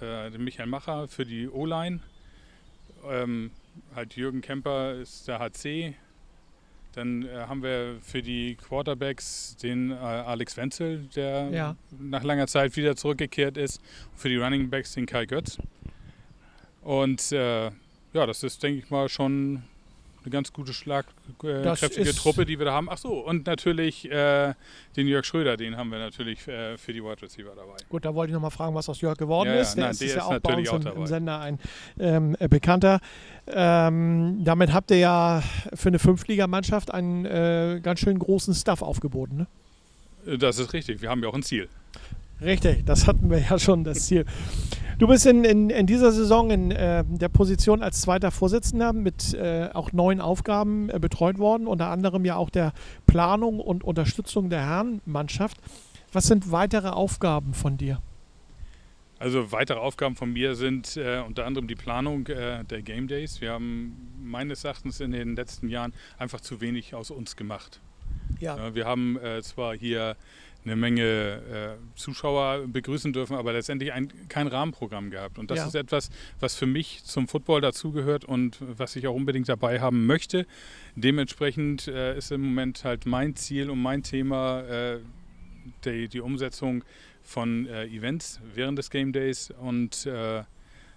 den 0.00 0.42
Michael 0.42 0.66
Macher 0.66 1.06
für 1.06 1.24
die 1.24 1.48
O-Line. 1.48 2.00
Ähm, 3.08 3.50
halt 3.94 4.16
Jürgen 4.16 4.40
Kemper 4.40 4.94
ist 4.94 5.28
der 5.28 5.38
HC, 5.38 5.94
dann 6.94 7.22
äh, 7.22 7.46
haben 7.48 7.62
wir 7.62 7.96
für 8.02 8.22
die 8.22 8.56
Quarterbacks 8.56 9.56
den 9.56 9.90
äh, 9.90 9.94
Alex 9.94 10.56
Wenzel, 10.56 11.08
der 11.14 11.48
ja. 11.50 11.76
nach 11.98 12.22
langer 12.22 12.46
Zeit 12.46 12.76
wieder 12.76 12.96
zurückgekehrt 12.96 13.56
ist. 13.56 13.80
Und 14.12 14.20
für 14.20 14.28
die 14.28 14.36
Running 14.36 14.68
Backs 14.68 14.92
den 14.94 15.06
Kai 15.06 15.26
Götz. 15.26 15.58
Und 16.82 17.32
äh, 17.32 17.66
ja, 18.12 18.26
das 18.26 18.42
ist, 18.42 18.62
denke 18.62 18.80
ich 18.80 18.90
mal, 18.90 19.08
schon 19.08 19.62
eine 20.24 20.30
ganz 20.30 20.52
gute, 20.52 20.72
schlagkräftige 20.72 22.14
Truppe, 22.14 22.44
die 22.46 22.58
wir 22.58 22.66
da 22.66 22.72
haben. 22.72 22.88
Ach 22.90 22.98
so, 22.98 23.12
und 23.26 23.46
natürlich 23.46 24.10
äh, 24.10 24.54
den 24.96 25.06
Jörg 25.08 25.24
Schröder, 25.24 25.56
den 25.56 25.76
haben 25.76 25.90
wir 25.90 25.98
natürlich 25.98 26.46
äh, 26.48 26.76
für 26.78 26.92
die 26.92 27.02
Wide 27.02 27.22
Receiver 27.22 27.52
dabei. 27.54 27.76
Gut, 27.88 28.04
da 28.04 28.14
wollte 28.14 28.30
ich 28.30 28.34
nochmal 28.34 28.50
fragen, 28.50 28.74
was 28.74 28.88
aus 28.88 29.00
Jörg 29.00 29.16
geworden 29.16 29.48
ja, 29.48 29.60
ist. 29.60 29.74
Der 29.74 29.84
Nein, 29.84 29.92
ist, 29.92 30.02
ist 30.02 30.16
ja 30.16 30.24
auch 30.24 30.38
bei 30.40 30.54
uns 30.54 30.68
auch 30.68 30.80
im, 30.80 30.86
im, 30.86 31.06
Sender 31.06 31.40
ein 31.40 31.58
ähm, 31.98 32.36
äh, 32.38 32.48
Bekannter. 32.48 33.00
Ähm, 33.46 34.40
damit 34.44 34.72
habt 34.72 34.90
ihr 34.90 34.98
ja 34.98 35.42
für 35.74 35.88
eine 35.88 35.98
Fünftligamannschaft 35.98 36.92
einen 36.92 37.24
äh, 37.24 37.80
ganz 37.82 38.00
schön 38.00 38.18
großen 38.18 38.54
Stuff 38.54 38.82
aufgeboten. 38.82 39.36
Ne? 39.38 39.46
Äh, 40.26 40.38
das 40.38 40.58
ist 40.58 40.72
richtig. 40.72 41.02
Wir 41.02 41.10
haben 41.10 41.22
ja 41.22 41.28
auch 41.28 41.34
ein 41.34 41.42
Ziel. 41.42 41.68
Richtig, 42.40 42.84
das 42.86 43.06
hatten 43.06 43.30
wir 43.30 43.38
ja 43.38 43.58
schon, 43.58 43.84
das 43.84 44.06
Ziel. 44.06 44.26
Du 45.02 45.08
bist 45.08 45.26
in, 45.26 45.42
in, 45.42 45.68
in 45.68 45.88
dieser 45.88 46.12
Saison 46.12 46.52
in 46.52 46.70
äh, 46.70 47.02
der 47.04 47.28
Position 47.28 47.82
als 47.82 48.02
zweiter 48.02 48.30
Vorsitzender 48.30 48.92
mit 48.92 49.34
äh, 49.34 49.68
auch 49.72 49.90
neuen 49.90 50.20
Aufgaben 50.20 50.90
äh, 50.90 51.00
betreut 51.00 51.38
worden, 51.38 51.66
unter 51.66 51.88
anderem 51.88 52.24
ja 52.24 52.36
auch 52.36 52.50
der 52.50 52.72
Planung 53.08 53.58
und 53.58 53.82
Unterstützung 53.82 54.48
der 54.48 54.64
Herrenmannschaft. 54.64 55.56
Was 56.12 56.28
sind 56.28 56.52
weitere 56.52 56.90
Aufgaben 56.90 57.52
von 57.52 57.78
dir? 57.78 58.00
Also 59.18 59.50
weitere 59.50 59.80
Aufgaben 59.80 60.14
von 60.14 60.32
mir 60.32 60.54
sind 60.54 60.96
äh, 60.96 61.20
unter 61.26 61.46
anderem 61.46 61.66
die 61.66 61.74
Planung 61.74 62.28
äh, 62.28 62.62
der 62.62 62.82
Game 62.82 63.08
Days. 63.08 63.40
Wir 63.40 63.50
haben 63.50 63.96
meines 64.22 64.62
Erachtens 64.62 65.00
in 65.00 65.10
den 65.10 65.34
letzten 65.34 65.68
Jahren 65.68 65.94
einfach 66.16 66.40
zu 66.40 66.60
wenig 66.60 66.94
aus 66.94 67.10
uns 67.10 67.34
gemacht. 67.34 67.80
Ja. 68.38 68.72
wir 68.74 68.86
haben 68.86 69.18
äh, 69.18 69.42
zwar 69.42 69.74
hier 69.74 70.16
eine 70.64 70.76
Menge 70.76 71.78
äh, 71.82 71.98
Zuschauer 71.98 72.66
begrüßen 72.66 73.12
dürfen, 73.12 73.36
aber 73.36 73.52
letztendlich 73.52 73.92
ein, 73.92 74.12
kein 74.28 74.46
Rahmenprogramm 74.46 75.10
gehabt. 75.10 75.38
Und 75.38 75.50
das 75.50 75.58
ja. 75.58 75.66
ist 75.66 75.74
etwas, 75.74 76.10
was 76.38 76.54
für 76.54 76.66
mich 76.66 77.02
zum 77.04 77.26
Football 77.26 77.60
dazugehört 77.60 78.24
und 78.24 78.58
was 78.60 78.94
ich 78.96 79.06
auch 79.06 79.14
unbedingt 79.14 79.48
dabei 79.48 79.80
haben 79.80 80.06
möchte. 80.06 80.46
Dementsprechend 80.94 81.88
äh, 81.88 82.16
ist 82.16 82.30
im 82.30 82.42
Moment 82.42 82.84
halt 82.84 83.06
mein 83.06 83.34
Ziel 83.34 83.70
und 83.70 83.80
mein 83.82 84.02
Thema 84.02 84.60
äh, 84.62 85.00
die, 85.84 86.08
die, 86.08 86.20
Umsetzung 86.20 86.84
von 87.22 87.66
äh, 87.66 87.86
Events 87.86 88.40
während 88.54 88.78
des 88.78 88.90
Game 88.90 89.12
Days 89.12 89.52
und 89.60 90.06
äh, 90.06 90.42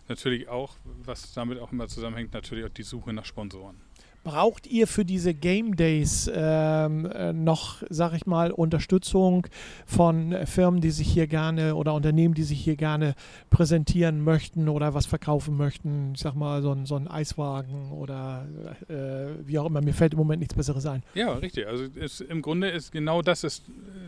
natürlich 0.07 0.47
auch, 0.47 0.75
was 1.03 1.33
damit 1.33 1.59
auch 1.59 1.71
immer 1.71 1.87
zusammenhängt, 1.87 2.33
natürlich 2.33 2.65
auch 2.65 2.69
die 2.69 2.83
Suche 2.83 3.13
nach 3.13 3.25
Sponsoren. 3.25 3.84
Braucht 4.25 4.65
ihr 4.65 4.87
für 4.87 5.05
diese 5.05 5.35
Game 5.35 5.75
Days 5.75 6.27
ähm, 6.33 7.05
äh, 7.05 7.31
noch, 7.31 7.83
sag 7.91 8.13
ich 8.13 8.25
mal, 8.25 8.51
Unterstützung 8.51 9.45
von 9.85 10.35
Firmen, 10.47 10.81
die 10.81 10.89
sich 10.89 11.07
hier 11.07 11.27
gerne 11.27 11.75
oder 11.75 11.93
Unternehmen, 11.93 12.33
die 12.33 12.41
sich 12.41 12.59
hier 12.59 12.75
gerne 12.75 13.13
präsentieren 13.51 14.23
möchten 14.23 14.67
oder 14.67 14.95
was 14.95 15.05
verkaufen 15.05 15.55
möchten? 15.57 16.13
Ich 16.15 16.21
sag 16.21 16.33
mal, 16.33 16.63
so 16.63 16.71
ein, 16.71 16.87
so 16.87 16.95
ein 16.95 17.07
Eiswagen 17.07 17.91
oder 17.91 18.47
äh, 18.89 19.47
wie 19.47 19.59
auch 19.59 19.67
immer. 19.67 19.81
Mir 19.81 19.93
fällt 19.93 20.13
im 20.13 20.17
Moment 20.17 20.39
nichts 20.39 20.55
Besseres 20.55 20.87
ein. 20.87 21.03
Ja, 21.13 21.33
richtig. 21.33 21.67
Also 21.67 21.83
ist, 21.83 22.21
im 22.21 22.41
Grunde 22.41 22.69
ist 22.69 22.91
genau 22.91 23.21
das 23.21 23.43
ist 23.43 23.65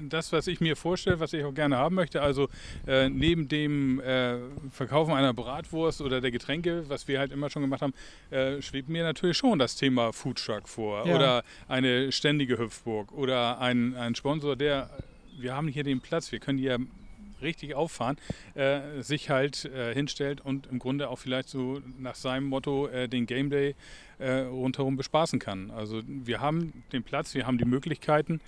das, 0.10 0.34
was 0.34 0.48
ich 0.48 0.62
mir 0.62 0.76
vorstelle, 0.76 1.20
was 1.20 1.32
ich 1.34 1.44
auch 1.44 1.54
gerne 1.54 1.78
haben 1.78 1.94
möchte. 1.94 2.24
Also 2.24 2.50
äh, 2.88 3.08
neben 3.08 3.48
dem 3.50 4.00
äh, 4.00 4.38
Verkaufen 4.72 5.14
einer 5.14 5.36
Bratwurst 5.36 6.02
oder 6.02 6.22
der 6.22 6.32
Getränke, 6.32 6.86
was 6.88 7.08
wir 7.08 7.20
halt 7.20 7.32
immer 7.32 7.52
schon 7.52 7.62
gemacht 7.62 7.84
haben, 7.84 7.94
äh, 8.32 8.64
schwebt 8.64 8.90
mir 8.90 9.04
natürlich 9.04 9.38
schon 9.38 9.60
das 9.60 9.76
Thema 9.76 10.07
Foodtruck 10.14 10.68
vor 10.68 11.06
ja. 11.06 11.16
oder 11.16 11.44
eine 11.68 12.12
ständige 12.12 12.58
Hüpfburg 12.58 13.12
oder 13.12 13.60
ein, 13.60 13.96
ein 13.96 14.16
Sponsor, 14.16 14.56
der, 14.56 14.90
wir 15.38 15.56
haben 15.56 15.68
hier 15.68 15.84
den 15.84 16.02
Platz, 16.02 16.32
wir 16.32 16.40
können 16.40 16.58
hier 16.58 16.80
richtig 17.42 17.76
auffahren, 17.76 18.18
äh, 18.56 19.02
sich 19.02 19.30
halt 19.30 19.66
äh, 19.66 19.94
hinstellt 19.94 20.42
und 20.42 20.68
im 20.68 20.80
Grunde 20.80 21.10
auch 21.10 21.20
vielleicht 21.20 21.50
so 21.50 21.82
nach 22.00 22.16
seinem 22.16 22.48
Motto 22.48 22.88
äh, 22.88 23.08
den 23.08 23.26
Game 23.26 23.50
Day 23.50 23.76
äh, 24.20 24.40
rundherum 24.40 24.98
bespaßen 24.98 25.40
kann. 25.40 25.72
Also 25.72 26.02
wir 26.06 26.42
haben 26.42 26.84
den 26.92 27.04
Platz, 27.04 27.34
wir 27.36 27.46
haben 27.46 27.58
die 27.58 27.66
Möglichkeiten. 27.66 28.42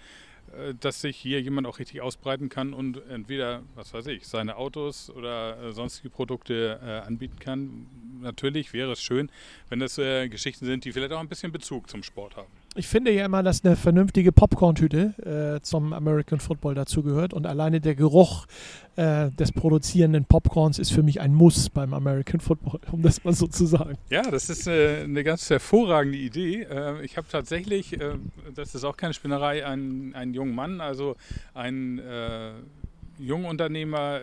Äh, 0.58 0.74
dass 0.80 1.02
sich 1.02 1.18
hier 1.18 1.42
jemand 1.42 1.68
auch 1.68 1.80
richtig 1.80 2.02
ausbreiten 2.02 2.50
kann 2.50 2.74
und 2.74 3.02
entweder, 3.10 3.64
was 3.76 3.94
weiß 3.94 4.08
ich, 4.08 4.28
seine 4.28 4.58
Autos 4.58 5.10
oder 5.10 5.62
äh, 5.62 5.72
sonstige 5.72 6.10
Produkte 6.10 6.80
äh, 6.84 7.08
anbieten 7.08 7.40
kann. 7.40 7.88
Natürlich 8.22 8.74
wäre 8.74 8.92
es 8.92 9.02
schön, 9.02 9.30
wenn 9.70 9.80
das 9.80 9.98
äh, 9.98 10.28
Geschichten 10.30 10.66
sind, 10.66 10.86
die 10.86 10.92
vielleicht 10.92 11.14
auch 11.14 11.20
ein 11.20 11.30
bisschen 11.30 11.52
Bezug 11.52 11.90
zum 11.90 12.04
Sport 12.04 12.36
haben 12.36 12.59
ich 12.80 12.88
finde 12.88 13.12
ja 13.12 13.26
immer, 13.26 13.44
dass 13.44 13.66
eine 13.66 13.76
vernünftige 13.76 14.32
Popcorn-Tüte 14.32 15.58
äh, 15.58 15.62
zum 15.62 15.92
American 15.92 16.40
Football 16.40 16.76
dazugehört. 16.76 17.34
Und 17.34 17.46
alleine 17.46 17.82
der 17.82 17.94
Geruch 17.94 18.46
äh, 18.96 19.30
des 19.32 19.52
produzierenden 19.52 20.24
Popcorns 20.24 20.80
ist 20.80 20.94
für 20.94 21.04
mich 21.04 21.20
ein 21.20 21.34
Muss 21.34 21.70
beim 21.70 21.94
American 21.94 22.40
Football, 22.40 22.80
um 22.94 23.02
das 23.02 23.22
mal 23.26 23.34
so 23.34 23.48
zu 23.48 23.66
sagen. 23.66 23.98
Ja, 24.10 24.32
das 24.32 24.50
ist 24.50 24.66
äh, 24.68 25.02
eine 25.04 25.26
ganz 25.26 25.50
hervorragende 25.50 26.18
Idee. 26.18 26.64
Äh, 26.64 27.04
ich 27.04 27.18
habe 27.18 27.28
tatsächlich, 27.30 28.00
äh, 28.00 28.16
das 28.56 28.74
ist 28.74 28.86
auch 28.86 28.96
keine 28.96 29.14
Spinnerei, 29.14 29.66
einen, 29.66 30.16
einen 30.16 30.34
jungen 30.34 30.56
Mann, 30.56 30.80
also 30.80 31.18
einen 31.54 32.00
äh, 33.20 33.24
jungen 33.24 33.46
Unternehmer 33.46 34.22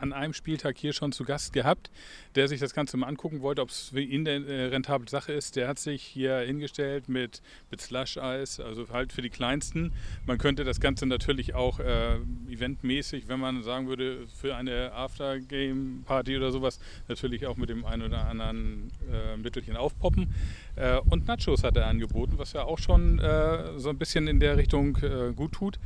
an 0.00 0.12
einem 0.12 0.32
Spieltag 0.32 0.76
hier 0.78 0.92
schon 0.92 1.12
zu 1.12 1.24
Gast 1.24 1.52
gehabt, 1.52 1.90
der 2.34 2.48
sich 2.48 2.60
das 2.60 2.74
Ganze 2.74 2.96
mal 2.96 3.06
angucken 3.06 3.40
wollte, 3.40 3.62
ob 3.62 3.70
es 3.70 3.90
für 3.90 4.00
ihn 4.00 4.26
eine 4.26 4.46
äh, 4.46 4.64
rentable 4.66 5.08
Sache 5.08 5.32
ist. 5.32 5.56
Der 5.56 5.68
hat 5.68 5.78
sich 5.78 6.02
hier 6.02 6.38
hingestellt 6.38 7.08
mit, 7.08 7.42
mit 7.70 7.80
Slush-Eis, 7.80 8.60
also 8.60 8.88
halt 8.90 9.12
für 9.12 9.22
die 9.22 9.30
Kleinsten. 9.30 9.92
Man 10.26 10.38
könnte 10.38 10.64
das 10.64 10.80
Ganze 10.80 11.06
natürlich 11.06 11.54
auch 11.54 11.80
äh, 11.80 12.16
eventmäßig, 12.48 13.28
wenn 13.28 13.40
man 13.40 13.62
sagen 13.62 13.88
würde, 13.88 14.26
für 14.28 14.54
eine 14.54 14.92
Aftergame-Party 14.92 16.36
oder 16.36 16.52
sowas, 16.52 16.78
natürlich 17.08 17.46
auch 17.46 17.56
mit 17.56 17.70
dem 17.70 17.84
einen 17.84 18.02
oder 18.02 18.26
anderen 18.26 18.90
äh, 19.12 19.36
Mittelchen 19.36 19.76
aufpoppen. 19.76 20.34
Äh, 20.76 20.98
und 21.10 21.26
Nachos 21.26 21.64
hat 21.64 21.76
er 21.76 21.86
angeboten, 21.86 22.34
was 22.36 22.52
ja 22.52 22.64
auch 22.64 22.78
schon 22.78 23.18
äh, 23.18 23.78
so 23.78 23.90
ein 23.90 23.98
bisschen 23.98 24.28
in 24.28 24.40
der 24.40 24.56
Richtung 24.56 24.96
äh, 24.98 25.32
gut 25.34 25.52
tut. 25.52 25.78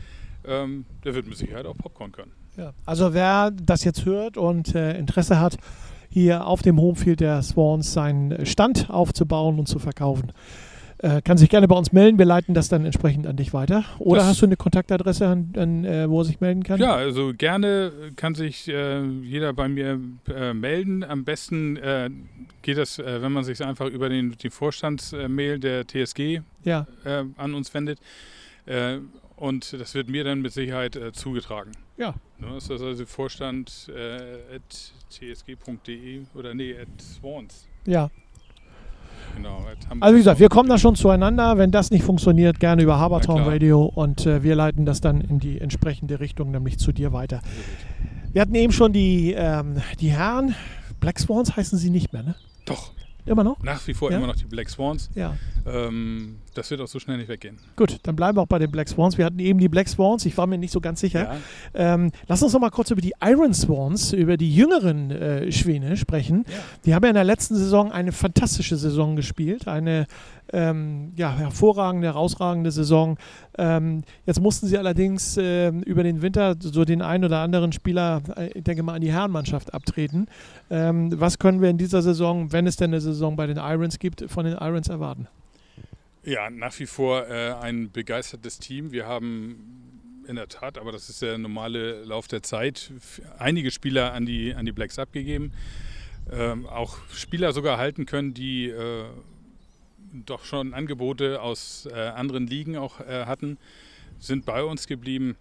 Ähm, 0.46 0.84
der 1.04 1.14
wird 1.14 1.26
mit 1.26 1.36
Sicherheit 1.36 1.66
auch 1.66 1.76
Popcorn 1.76 2.12
können. 2.12 2.32
Ja. 2.56 2.72
Also 2.84 3.14
wer 3.14 3.50
das 3.50 3.84
jetzt 3.84 4.04
hört 4.04 4.36
und 4.36 4.74
äh, 4.74 4.96
Interesse 4.98 5.40
hat, 5.40 5.56
hier 6.10 6.46
auf 6.46 6.60
dem 6.60 6.78
Homefield 6.78 7.20
der 7.20 7.42
Swans 7.42 7.92
seinen 7.92 8.44
Stand 8.44 8.90
aufzubauen 8.90 9.58
und 9.58 9.66
zu 9.66 9.78
verkaufen, 9.78 10.32
äh, 10.98 11.22
kann 11.22 11.38
sich 11.38 11.48
gerne 11.48 11.66
bei 11.66 11.74
uns 11.74 11.92
melden. 11.92 12.18
Wir 12.18 12.26
leiten 12.26 12.54
das 12.54 12.68
dann 12.68 12.84
entsprechend 12.84 13.26
an 13.26 13.36
dich 13.36 13.52
weiter. 13.52 13.84
Oder 13.98 14.20
das 14.20 14.28
hast 14.28 14.42
du 14.42 14.46
eine 14.46 14.56
Kontaktadresse, 14.56 15.26
an, 15.26 15.52
an 15.56 15.84
äh, 15.84 16.08
wo 16.08 16.20
er 16.20 16.24
sich 16.24 16.40
melden 16.40 16.62
kann? 16.62 16.78
Ja, 16.78 16.94
also 16.94 17.32
gerne 17.36 17.92
kann 18.14 18.34
sich 18.34 18.68
äh, 18.68 19.02
jeder 19.02 19.52
bei 19.52 19.68
mir 19.68 19.98
äh, 20.28 20.54
melden. 20.54 21.02
Am 21.02 21.24
besten 21.24 21.76
äh, 21.76 22.10
geht 22.60 22.78
das, 22.78 22.98
äh, 22.98 23.22
wenn 23.22 23.32
man 23.32 23.42
sich 23.42 23.64
einfach 23.64 23.86
über 23.86 24.08
den, 24.08 24.36
die 24.40 24.50
Vorstandsmail 24.50 25.58
der 25.58 25.86
TSG 25.86 26.42
ja. 26.62 26.86
an 27.36 27.54
uns 27.54 27.74
wendet. 27.74 27.98
Und 29.42 29.72
das 29.72 29.96
wird 29.96 30.08
mir 30.08 30.22
dann 30.22 30.40
mit 30.40 30.52
Sicherheit 30.52 30.94
äh, 30.94 31.10
zugetragen. 31.10 31.72
Ja. 31.96 32.14
Ne, 32.38 32.46
das 32.54 32.70
ist 32.70 32.80
also 32.80 33.04
Vorstand 33.04 33.90
äh, 33.92 34.54
at 34.54 34.92
tsg.de 35.10 36.20
oder 36.36 36.54
nee, 36.54 36.76
at 36.78 36.86
Swans. 37.02 37.66
Ja. 37.84 38.08
Genau. 39.34 39.66
Also 39.98 40.14
wie 40.14 40.20
gesagt, 40.20 40.38
wir 40.38 40.48
kommen 40.48 40.68
da 40.68 40.78
schon 40.78 40.94
zueinander. 40.94 41.58
Wenn 41.58 41.72
das 41.72 41.90
nicht 41.90 42.04
funktioniert, 42.04 42.60
gerne 42.60 42.84
über 42.84 43.00
Habertown 43.00 43.42
Radio 43.42 43.84
und 43.84 44.26
äh, 44.26 44.44
wir 44.44 44.54
leiten 44.54 44.86
das 44.86 45.00
dann 45.00 45.20
in 45.20 45.40
die 45.40 45.60
entsprechende 45.60 46.20
Richtung, 46.20 46.52
nämlich 46.52 46.78
zu 46.78 46.92
dir 46.92 47.12
weiter. 47.12 47.40
Wir 48.32 48.42
hatten 48.42 48.54
eben 48.54 48.72
schon 48.72 48.92
die, 48.92 49.32
ähm, 49.36 49.82
die 49.98 50.10
Herren. 50.10 50.54
Black 51.00 51.18
Swans 51.18 51.56
heißen 51.56 51.78
sie 51.78 51.90
nicht 51.90 52.12
mehr, 52.12 52.22
ne? 52.22 52.36
Doch. 52.64 52.92
Immer 53.24 53.42
noch? 53.42 53.60
Nach 53.62 53.84
wie 53.86 53.94
vor 53.94 54.10
ja? 54.12 54.18
immer 54.18 54.28
noch 54.28 54.36
die 54.36 54.44
Black 54.44 54.68
Swans. 54.68 55.10
Ja. 55.16 55.36
Ähm, 55.66 56.38
das 56.54 56.70
wird 56.70 56.80
auch 56.80 56.88
so 56.88 56.98
schnell 56.98 57.16
nicht 57.16 57.28
weggehen. 57.28 57.58
Gut, 57.76 57.98
dann 58.02 58.16
bleiben 58.16 58.36
wir 58.36 58.42
auch 58.42 58.46
bei 58.46 58.58
den 58.58 58.70
Black 58.70 58.88
Swans. 58.88 59.18
Wir 59.18 59.24
hatten 59.24 59.38
eben 59.38 59.58
die 59.58 59.68
Black 59.68 59.88
Swans, 59.88 60.26
ich 60.26 60.36
war 60.36 60.46
mir 60.46 60.58
nicht 60.58 60.72
so 60.72 60.80
ganz 60.80 61.00
sicher. 61.00 61.38
Ja. 61.74 61.94
Ähm, 61.94 62.12
lass 62.28 62.42
uns 62.42 62.52
noch 62.52 62.60
mal 62.60 62.70
kurz 62.70 62.90
über 62.90 63.00
die 63.00 63.14
Iron 63.22 63.54
Swans, 63.54 64.12
über 64.12 64.36
die 64.36 64.54
jüngeren 64.54 65.10
äh, 65.10 65.52
Schwäne 65.52 65.96
sprechen. 65.96 66.44
Ja. 66.48 66.54
Die 66.84 66.94
haben 66.94 67.04
ja 67.04 67.10
in 67.10 67.14
der 67.14 67.24
letzten 67.24 67.56
Saison 67.56 67.90
eine 67.92 68.12
fantastische 68.12 68.76
Saison 68.76 69.16
gespielt, 69.16 69.66
eine 69.68 70.06
ähm, 70.52 71.12
ja, 71.16 71.34
hervorragende, 71.34 72.08
herausragende 72.08 72.70
Saison. 72.70 73.16
Ähm, 73.56 74.02
jetzt 74.26 74.40
mussten 74.40 74.66
sie 74.66 74.76
allerdings 74.78 75.36
äh, 75.36 75.68
über 75.68 76.02
den 76.02 76.22
Winter 76.22 76.56
so 76.58 76.84
den 76.84 77.02
einen 77.02 77.24
oder 77.24 77.38
anderen 77.38 77.72
Spieler, 77.72 78.22
äh, 78.36 78.48
ich 78.48 78.64
denke 78.64 78.82
mal, 78.82 78.94
an 78.94 79.00
die 79.00 79.12
Herrenmannschaft 79.12 79.72
abtreten. 79.72 80.26
Ähm, 80.70 81.18
was 81.18 81.38
können 81.38 81.60
wir 81.60 81.70
in 81.70 81.78
dieser 81.78 82.02
Saison, 82.02 82.52
wenn 82.52 82.66
es 82.66 82.76
denn 82.76 82.90
eine 82.90 83.00
Saison 83.00 83.36
bei 83.36 83.46
den 83.46 83.56
Irons 83.56 83.98
gibt, 83.98 84.24
von 84.28 84.44
den 84.44 84.54
Irons 84.54 84.88
erwarten? 84.88 85.26
Ja, 86.24 86.50
nach 86.50 86.78
wie 86.78 86.86
vor 86.86 87.26
äh, 87.26 87.52
ein 87.54 87.90
begeistertes 87.90 88.60
Team. 88.60 88.92
Wir 88.92 89.06
haben 89.06 90.22
in 90.28 90.36
der 90.36 90.46
Tat, 90.46 90.78
aber 90.78 90.92
das 90.92 91.08
ist 91.08 91.20
der 91.20 91.36
normale 91.36 92.04
Lauf 92.04 92.28
der 92.28 92.44
Zeit, 92.44 92.92
einige 93.38 93.72
Spieler 93.72 94.12
an 94.12 94.24
die, 94.24 94.54
an 94.54 94.64
die 94.64 94.70
Blacks 94.70 95.00
abgegeben. 95.00 95.52
Ähm, 96.30 96.66
auch 96.66 96.98
Spieler 97.12 97.52
sogar 97.52 97.76
halten 97.76 98.06
können, 98.06 98.34
die 98.34 98.68
äh, 98.68 99.06
doch 100.12 100.44
schon 100.44 100.74
Angebote 100.74 101.42
aus 101.42 101.88
äh, 101.90 101.94
anderen 101.94 102.46
Ligen 102.46 102.76
auch 102.76 103.00
äh, 103.00 103.26
hatten, 103.26 103.58
sind 104.20 104.44
bei 104.44 104.62
uns 104.62 104.86
geblieben. 104.86 105.36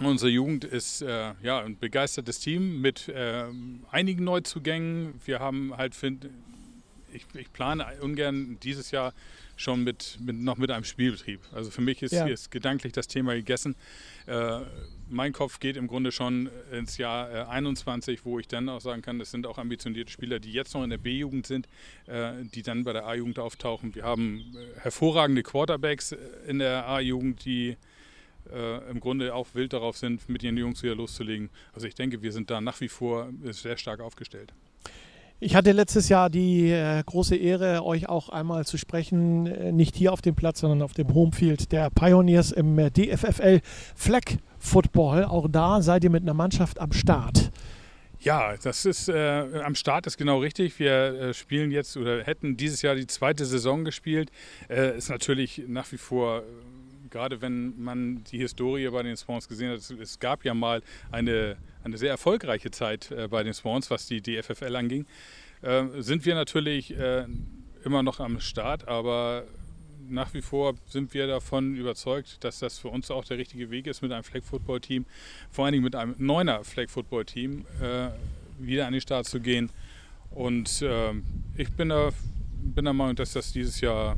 Unsere 0.00 0.30
Jugend 0.30 0.62
ist 0.62 1.02
äh, 1.02 1.32
ja, 1.42 1.58
ein 1.58 1.76
begeistertes 1.76 2.38
Team 2.38 2.80
mit 2.80 3.08
äh, 3.08 3.46
einigen 3.90 4.22
Neuzugängen. 4.22 5.20
Wir 5.24 5.40
haben 5.40 5.76
halt, 5.76 5.96
find, 5.96 6.28
ich, 7.12 7.26
ich, 7.34 7.52
plane 7.52 7.84
ungern 8.00 8.58
dieses 8.62 8.92
Jahr 8.92 9.12
schon 9.56 9.84
mit, 9.84 10.18
mit, 10.20 10.36
noch 10.36 10.56
mit 10.56 10.70
einem 10.70 10.84
Spielbetrieb. 10.84 11.40
Also 11.52 11.70
für 11.70 11.80
mich 11.80 12.02
ist, 12.02 12.12
ja. 12.12 12.26
ist 12.26 12.50
gedanklich 12.50 12.92
das 12.92 13.06
Thema 13.06 13.34
gegessen. 13.34 13.76
Äh, 14.26 14.60
mein 15.08 15.32
Kopf 15.32 15.60
geht 15.60 15.76
im 15.76 15.86
Grunde 15.86 16.12
schon 16.12 16.50
ins 16.72 16.96
Jahr 16.98 17.30
äh, 17.32 17.44
21, 17.44 18.24
wo 18.24 18.38
ich 18.38 18.48
dann 18.48 18.68
auch 18.68 18.80
sagen 18.80 19.02
kann, 19.02 19.18
das 19.18 19.30
sind 19.30 19.46
auch 19.46 19.58
ambitionierte 19.58 20.10
Spieler, 20.10 20.40
die 20.40 20.52
jetzt 20.52 20.74
noch 20.74 20.82
in 20.82 20.90
der 20.90 20.98
B-Jugend 20.98 21.46
sind, 21.46 21.68
äh, 22.06 22.32
die 22.54 22.62
dann 22.62 22.84
bei 22.84 22.92
der 22.92 23.06
A-Jugend 23.06 23.38
auftauchen. 23.38 23.94
Wir 23.94 24.04
haben 24.04 24.54
äh, 24.56 24.80
hervorragende 24.80 25.42
Quarterbacks 25.42 26.12
äh, 26.12 26.18
in 26.46 26.58
der 26.58 26.88
A-Jugend, 26.88 27.44
die 27.44 27.76
äh, 28.52 28.90
im 28.90 29.00
Grunde 29.00 29.34
auch 29.34 29.48
wild 29.54 29.72
darauf 29.72 29.96
sind, 29.96 30.28
mit 30.28 30.42
ihren 30.42 30.56
Jungs 30.56 30.82
wieder 30.82 30.94
loszulegen. 30.94 31.50
Also 31.72 31.86
ich 31.86 31.94
denke, 31.94 32.22
wir 32.22 32.32
sind 32.32 32.50
da 32.50 32.60
nach 32.60 32.80
wie 32.80 32.88
vor 32.88 33.30
sehr 33.42 33.76
stark 33.76 34.00
aufgestellt. 34.00 34.52
Ich 35.44 35.54
hatte 35.54 35.72
letztes 35.72 36.08
Jahr 36.08 36.30
die 36.30 36.70
äh, 36.70 37.02
große 37.04 37.36
Ehre, 37.36 37.84
euch 37.84 38.08
auch 38.08 38.30
einmal 38.30 38.64
zu 38.64 38.78
sprechen, 38.78 39.44
äh, 39.44 39.72
nicht 39.72 39.94
hier 39.94 40.10
auf 40.14 40.22
dem 40.22 40.34
Platz, 40.34 40.60
sondern 40.60 40.80
auf 40.80 40.94
dem 40.94 41.12
Homefield 41.12 41.70
der 41.70 41.90
Pioneers 41.90 42.50
im 42.50 42.78
äh, 42.78 42.90
DFFL 42.90 43.60
Flag 43.94 44.22
Football. 44.58 45.26
Auch 45.26 45.46
da 45.50 45.82
seid 45.82 46.02
ihr 46.02 46.08
mit 46.08 46.22
einer 46.22 46.32
Mannschaft 46.32 46.80
am 46.80 46.92
Start. 46.92 47.50
Ja, 48.20 48.54
das 48.56 48.86
ist 48.86 49.10
äh, 49.10 49.44
am 49.62 49.74
Start 49.74 50.06
ist 50.06 50.16
genau 50.16 50.38
richtig. 50.38 50.78
Wir 50.78 50.92
äh, 50.92 51.34
spielen 51.34 51.70
jetzt 51.72 51.98
oder 51.98 52.24
hätten 52.24 52.56
dieses 52.56 52.80
Jahr 52.80 52.94
die 52.94 53.06
zweite 53.06 53.44
Saison 53.44 53.84
gespielt. 53.84 54.30
Äh, 54.70 54.96
ist 54.96 55.10
natürlich 55.10 55.64
nach 55.68 55.92
wie 55.92 55.98
vor 55.98 56.42
gerade 57.14 57.40
wenn 57.40 57.80
man 57.80 58.24
die 58.24 58.38
Historie 58.38 58.88
bei 58.90 59.04
den 59.04 59.16
Swans 59.16 59.46
gesehen 59.46 59.70
hat, 59.70 59.78
es 59.78 60.18
gab 60.18 60.44
ja 60.44 60.52
mal 60.52 60.82
eine, 61.12 61.56
eine 61.84 61.96
sehr 61.96 62.10
erfolgreiche 62.10 62.72
Zeit 62.72 63.12
äh, 63.12 63.28
bei 63.28 63.44
den 63.44 63.54
Swans, 63.54 63.88
was 63.88 64.06
die 64.06 64.20
DFFL 64.20 64.74
anging, 64.74 65.06
äh, 65.62 65.84
sind 65.98 66.26
wir 66.26 66.34
natürlich 66.34 66.90
äh, 66.98 67.26
immer 67.84 68.02
noch 68.02 68.18
am 68.18 68.40
Start, 68.40 68.88
aber 68.88 69.44
nach 70.08 70.34
wie 70.34 70.42
vor 70.42 70.74
sind 70.88 71.14
wir 71.14 71.28
davon 71.28 71.76
überzeugt, 71.76 72.42
dass 72.42 72.58
das 72.58 72.80
für 72.80 72.88
uns 72.88 73.12
auch 73.12 73.24
der 73.24 73.38
richtige 73.38 73.70
Weg 73.70 73.86
ist, 73.86 74.02
mit 74.02 74.10
einem 74.10 74.24
Flag 74.24 74.42
Football 74.42 74.80
Team, 74.80 75.06
vor 75.52 75.64
allen 75.66 75.72
Dingen 75.72 75.84
mit 75.84 75.94
einem 75.94 76.16
neuner 76.18 76.64
Flag 76.64 76.88
Football 76.88 77.26
Team, 77.26 77.64
äh, 77.80 78.08
wieder 78.58 78.88
an 78.88 78.92
den 78.92 79.00
Start 79.00 79.26
zu 79.26 79.38
gehen. 79.38 79.70
Und 80.32 80.82
äh, 80.82 81.12
ich 81.56 81.70
bin 81.70 81.90
der, 81.90 82.12
bin 82.60 82.84
der 82.84 82.92
Meinung, 82.92 83.14
dass 83.14 83.34
das 83.34 83.52
dieses 83.52 83.80
Jahr 83.80 84.16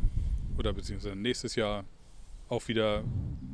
oder 0.56 0.72
beziehungsweise 0.72 1.14
nächstes 1.14 1.56
Jahr 1.56 1.84
auch 2.48 2.68
wieder 2.68 3.02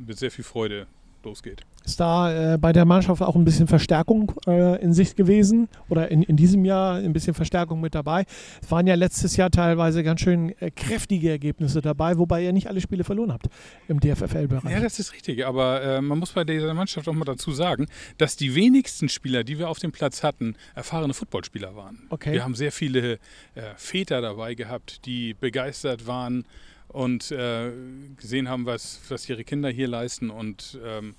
mit 0.06 0.18
sehr 0.18 0.30
viel 0.30 0.44
Freude 0.44 0.86
losgeht. 1.24 1.62
Ist 1.84 1.98
da 1.98 2.54
äh, 2.54 2.58
bei 2.58 2.72
der 2.72 2.84
Mannschaft 2.84 3.22
auch 3.22 3.34
ein 3.34 3.44
bisschen 3.44 3.66
Verstärkung 3.66 4.32
äh, 4.46 4.80
in 4.80 4.92
Sicht 4.92 5.16
gewesen 5.16 5.68
oder 5.88 6.10
in, 6.10 6.22
in 6.22 6.36
diesem 6.36 6.64
Jahr 6.64 6.96
ein 6.96 7.12
bisschen 7.12 7.34
Verstärkung 7.34 7.80
mit 7.80 7.94
dabei? 7.94 8.24
Es 8.62 8.70
waren 8.70 8.86
ja 8.86 8.94
letztes 8.94 9.36
Jahr 9.36 9.50
teilweise 9.50 10.04
ganz 10.04 10.20
schön 10.20 10.50
äh, 10.60 10.70
kräftige 10.70 11.30
Ergebnisse 11.30 11.80
dabei, 11.80 12.18
wobei 12.18 12.44
ihr 12.44 12.52
nicht 12.52 12.68
alle 12.68 12.80
Spiele 12.80 13.02
verloren 13.02 13.32
habt 13.32 13.46
im 13.88 13.98
DFFL-Bereich. 13.98 14.72
Ja, 14.72 14.80
das 14.80 15.00
ist 15.00 15.12
richtig, 15.12 15.44
aber 15.44 15.82
äh, 15.82 16.00
man 16.00 16.18
muss 16.18 16.32
bei 16.32 16.44
dieser 16.44 16.72
Mannschaft 16.72 17.08
auch 17.08 17.14
mal 17.14 17.24
dazu 17.24 17.50
sagen, 17.50 17.88
dass 18.16 18.36
die 18.36 18.54
wenigsten 18.54 19.08
Spieler, 19.08 19.42
die 19.42 19.58
wir 19.58 19.68
auf 19.68 19.80
dem 19.80 19.90
Platz 19.90 20.22
hatten, 20.22 20.54
erfahrene 20.76 21.14
Footballspieler 21.14 21.74
waren. 21.74 22.06
Okay. 22.10 22.32
Wir 22.32 22.44
haben 22.44 22.54
sehr 22.54 22.72
viele 22.72 23.14
äh, 23.54 23.62
Väter 23.76 24.20
dabei 24.20 24.54
gehabt, 24.54 25.04
die 25.04 25.34
begeistert 25.34 26.06
waren 26.06 26.44
und 26.92 27.30
äh, 27.30 27.70
gesehen 28.16 28.48
haben, 28.48 28.66
was, 28.66 29.00
was 29.08 29.28
ihre 29.28 29.44
Kinder 29.44 29.70
hier 29.70 29.88
leisten. 29.88 30.30
Und 30.30 30.78
ähm, 30.84 31.14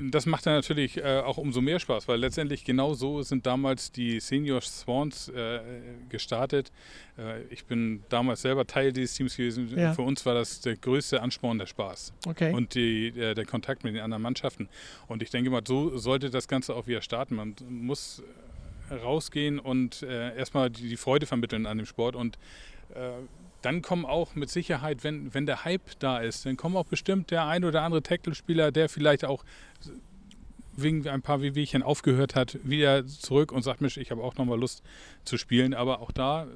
das 0.00 0.26
macht 0.26 0.46
dann 0.46 0.54
natürlich 0.54 0.98
äh, 0.98 1.20
auch 1.24 1.38
umso 1.38 1.60
mehr 1.60 1.80
Spaß, 1.80 2.06
weil 2.06 2.20
letztendlich 2.20 2.64
genau 2.64 2.94
so 2.94 3.22
sind 3.22 3.46
damals 3.46 3.90
die 3.90 4.20
Senior 4.20 4.60
Swans 4.60 5.28
äh, 5.28 5.60
gestartet. 6.08 6.70
Äh, 7.18 7.42
ich 7.50 7.64
bin 7.64 8.04
damals 8.08 8.42
selber 8.42 8.66
Teil 8.66 8.92
dieses 8.92 9.14
Teams 9.14 9.36
gewesen. 9.36 9.76
Ja. 9.76 9.94
Für 9.94 10.02
uns 10.02 10.24
war 10.24 10.34
das 10.34 10.60
der 10.60 10.76
größte 10.76 11.20
Ansporn 11.20 11.58
der 11.58 11.66
Spaß 11.66 12.12
okay. 12.26 12.52
und 12.52 12.74
die, 12.74 13.10
der, 13.10 13.34
der 13.34 13.44
Kontakt 13.44 13.82
mit 13.82 13.94
den 13.94 14.02
anderen 14.02 14.22
Mannschaften. 14.22 14.68
Und 15.08 15.22
ich 15.22 15.30
denke 15.30 15.50
mal, 15.50 15.62
so 15.66 15.96
sollte 15.98 16.30
das 16.30 16.46
Ganze 16.46 16.74
auch 16.74 16.86
wieder 16.86 17.02
starten. 17.02 17.34
Man 17.34 17.56
muss 17.68 18.22
rausgehen 18.90 19.58
und 19.58 20.02
äh, 20.02 20.36
erstmal 20.36 20.70
die, 20.70 20.88
die, 20.88 20.96
Freude 20.96 21.26
vermitteln 21.26 21.66
an 21.66 21.76
dem 21.76 21.86
Sport 21.86 22.16
und 22.16 22.38
äh, 22.94 23.10
dann 23.62 23.82
kommen 23.82 24.04
auch 24.04 24.34
mit 24.34 24.50
Sicherheit, 24.50 25.02
wenn, 25.04 25.34
wenn 25.34 25.46
der 25.46 25.64
Hype 25.64 25.98
da 25.98 26.18
ist, 26.18 26.46
dann 26.46 26.56
kommen 26.56 26.76
auch 26.76 26.86
bestimmt 26.86 27.30
der 27.30 27.46
ein 27.46 27.64
oder 27.64 27.82
andere 27.82 28.02
Tackle-Spieler, 28.02 28.70
der 28.70 28.88
vielleicht 28.88 29.24
auch 29.24 29.44
wegen 30.76 31.08
ein 31.08 31.22
paar 31.22 31.42
Wehwehchen 31.42 31.82
aufgehört 31.82 32.36
hat, 32.36 32.58
wieder 32.62 33.04
zurück 33.04 33.50
und 33.50 33.62
sagt, 33.62 33.80
Mensch, 33.80 33.96
ich 33.96 34.12
habe 34.12 34.22
auch 34.22 34.36
nochmal 34.36 34.58
Lust 34.58 34.84
zu 35.24 35.36
spielen. 35.36 35.74
Aber 35.74 36.00
auch 36.00 36.12
da 36.12 36.44
äh, 36.44 36.46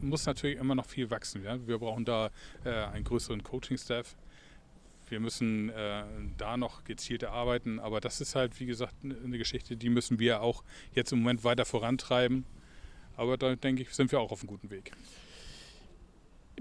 muss 0.00 0.24
natürlich 0.24 0.58
immer 0.58 0.74
noch 0.74 0.86
viel 0.86 1.10
wachsen. 1.10 1.44
Ja? 1.44 1.58
Wir 1.66 1.78
brauchen 1.78 2.06
da 2.06 2.30
äh, 2.64 2.70
einen 2.70 3.04
größeren 3.04 3.42
Coaching-Staff. 3.42 4.16
Wir 5.10 5.20
müssen 5.20 5.68
äh, 5.70 6.04
da 6.38 6.56
noch 6.56 6.84
gezielter 6.84 7.32
arbeiten. 7.32 7.80
Aber 7.80 8.00
das 8.00 8.22
ist 8.22 8.34
halt, 8.34 8.58
wie 8.60 8.66
gesagt, 8.66 8.94
eine 9.02 9.36
Geschichte, 9.36 9.76
die 9.76 9.90
müssen 9.90 10.18
wir 10.18 10.40
auch 10.40 10.64
jetzt 10.94 11.12
im 11.12 11.18
Moment 11.18 11.44
weiter 11.44 11.66
vorantreiben. 11.66 12.46
Aber 13.16 13.36
da 13.36 13.54
denke 13.56 13.82
ich, 13.82 13.90
sind 13.90 14.10
wir 14.10 14.20
auch 14.20 14.32
auf 14.32 14.40
einem 14.40 14.48
guten 14.48 14.70
Weg 14.70 14.92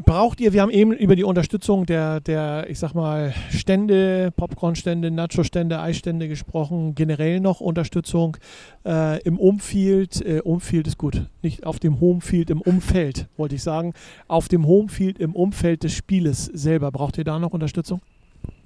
braucht 0.06 0.40
ihr, 0.40 0.54
wir 0.54 0.62
haben 0.62 0.72
eben 0.72 0.94
über 0.94 1.16
die 1.16 1.24
Unterstützung 1.24 1.86
der, 1.86 2.20
der 2.22 2.70
ich 2.70 2.80
sag 2.80 2.94
mal, 2.94 3.34
Stände, 3.52 4.32
Popcornstände, 4.36 5.12
Nacho-Stände, 5.12 5.80
Eisstände 5.80 6.28
gesprochen, 6.28 6.96
generell 6.96 7.40
noch 7.40 7.60
Unterstützung 7.60 8.38
äh, 8.86 9.22
im 9.24 9.38
Umfield. 9.38 10.22
Äh, 10.22 10.42
Umfield 10.42 10.88
ist 10.88 10.98
gut, 10.98 11.26
nicht 11.42 11.66
auf 11.66 11.80
dem 11.80 12.00
Homefield, 12.00 12.50
im 12.50 12.62
Umfeld, 12.62 13.28
wollte 13.38 13.56
ich 13.56 13.64
sagen. 13.64 13.94
Auf 14.28 14.48
dem 14.48 14.66
Homefield, 14.66 15.20
im 15.20 15.36
Umfeld 15.36 15.84
des 15.84 15.94
Spieles 15.94 16.46
selber. 16.46 16.92
Braucht 16.92 17.18
ihr 17.18 17.24
da 17.24 17.40
noch 17.40 17.52
Unterstützung? 17.52 18.02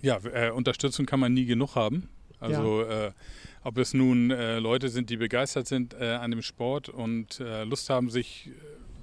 Ja, 0.02 0.20
äh, 0.34 0.52
Unterstützung 0.52 1.06
kann 1.06 1.20
man 1.20 1.34
nie 1.34 1.46
genug 1.46 1.76
haben. 1.76 2.10
Also 2.40 2.82
ja. 2.82 3.08
Äh, 3.08 3.12
ob 3.64 3.78
es 3.78 3.94
nun 3.94 4.30
äh, 4.30 4.60
Leute 4.60 4.90
sind, 4.90 5.10
die 5.10 5.18
begeistert 5.18 5.68
sind 5.68 5.94
äh, 5.94 6.16
an 6.16 6.32
dem 6.32 6.42
Sport 6.42 6.90
und 6.90 7.42
Lust 7.66 7.90
haben, 7.90 8.10
sich 8.10 8.52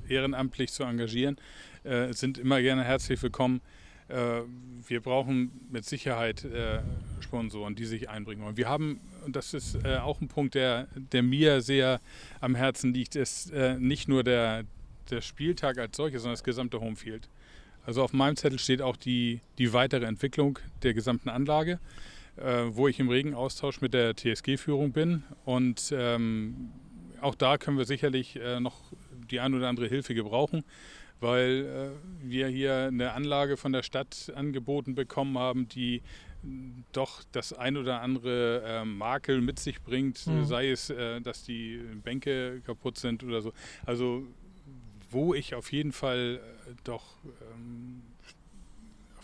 ehrenamtlich 0.09 0.73
zu 0.73 0.83
engagieren, 0.83 1.37
äh, 1.85 2.13
sind 2.13 2.39
immer 2.39 2.61
gerne 2.61 2.85
herzlich 2.85 3.23
willkommen. 3.23 3.61
Äh, 4.09 4.43
wir 4.87 5.01
brauchen 5.01 5.51
mit 5.71 5.85
Sicherheit 5.85 6.45
äh, 6.45 6.81
Sponsoren, 7.21 7.75
die 7.75 7.85
sich 7.85 8.09
einbringen 8.09 8.43
wollen. 8.43 8.57
Wir 8.57 8.69
haben, 8.69 9.01
und 9.25 9.37
das 9.37 9.55
ist 9.55 9.77
äh, 9.85 9.97
auch 9.99 10.21
ein 10.21 10.29
Punkt, 10.29 10.55
der, 10.55 10.89
der 10.95 11.23
mir 11.23 11.61
sehr 11.61 12.01
am 12.41 12.55
Herzen 12.55 12.93
liegt, 12.93 13.17
ist 13.17 13.53
äh, 13.53 13.79
nicht 13.79 14.09
nur 14.09 14.25
der, 14.25 14.65
der 15.11 15.21
Spieltag 15.21 15.79
als 15.79 15.97
solches, 15.97 16.23
sondern 16.23 16.35
das 16.35 16.45
gesamte 16.45 16.81
Homefield. 16.81 17.29
Also 17.87 18.03
auf 18.03 18.13
meinem 18.13 18.37
Zettel 18.37 18.59
steht 18.59 18.83
auch 18.83 18.97
die, 18.97 19.41
die 19.59 19.73
weitere 19.73 20.05
Entwicklung 20.07 20.59
der 20.83 20.93
gesamten 20.93 21.29
Anlage, 21.29 21.79
äh, 22.37 22.65
wo 22.69 22.89
ich 22.89 22.99
im 23.01 23.09
regen 23.09 23.35
Austausch 23.35 23.81
mit 23.81 23.95
der 23.95 24.15
TSG-Führung 24.17 24.93
bin. 24.93 25.23
Und 25.45 25.95
ähm, 25.97 26.73
auch 27.21 27.35
da 27.35 27.59
können 27.59 27.79
wir 27.79 27.85
sicherlich 27.85 28.37
äh, 28.37 28.61
noch 28.61 28.77
die 29.31 29.41
ein 29.41 29.55
oder 29.55 29.69
andere 29.69 29.87
Hilfe 29.87 30.15
gebrauchen 30.15 30.65
weil 31.21 31.93
äh, 32.25 32.29
wir 32.29 32.49
hier 32.49 32.89
eine 32.89 33.13
Anlage 33.13 33.57
von 33.57 33.73
der 33.73 33.83
Stadt 33.83 34.33
angeboten 34.35 34.95
bekommen 34.95 35.39
haben, 35.39 35.69
die 35.69 36.03
doch 36.93 37.23
das 37.33 37.53
ein 37.53 37.77
oder 37.77 38.01
andere 38.01 38.63
äh, 38.65 38.85
Makel 38.85 39.41
mit 39.41 39.59
sich 39.59 39.83
bringt, 39.83 40.27
mhm. 40.27 40.45
sei 40.47 40.71
es, 40.71 40.89
äh, 40.91 41.21
dass 41.21 41.45
die 41.45 41.79
Bänke 42.03 42.63
kaputt 42.65 42.97
sind 42.99 43.23
oder 43.23 43.43
so. 43.43 43.53
Also 43.85 44.27
wo 45.11 45.35
ich 45.35 45.55
auf 45.55 45.73
jeden 45.73 45.93
Fall 45.93 46.41
äh, 46.67 46.75
doch 46.85 47.17
ähm, 47.53 48.03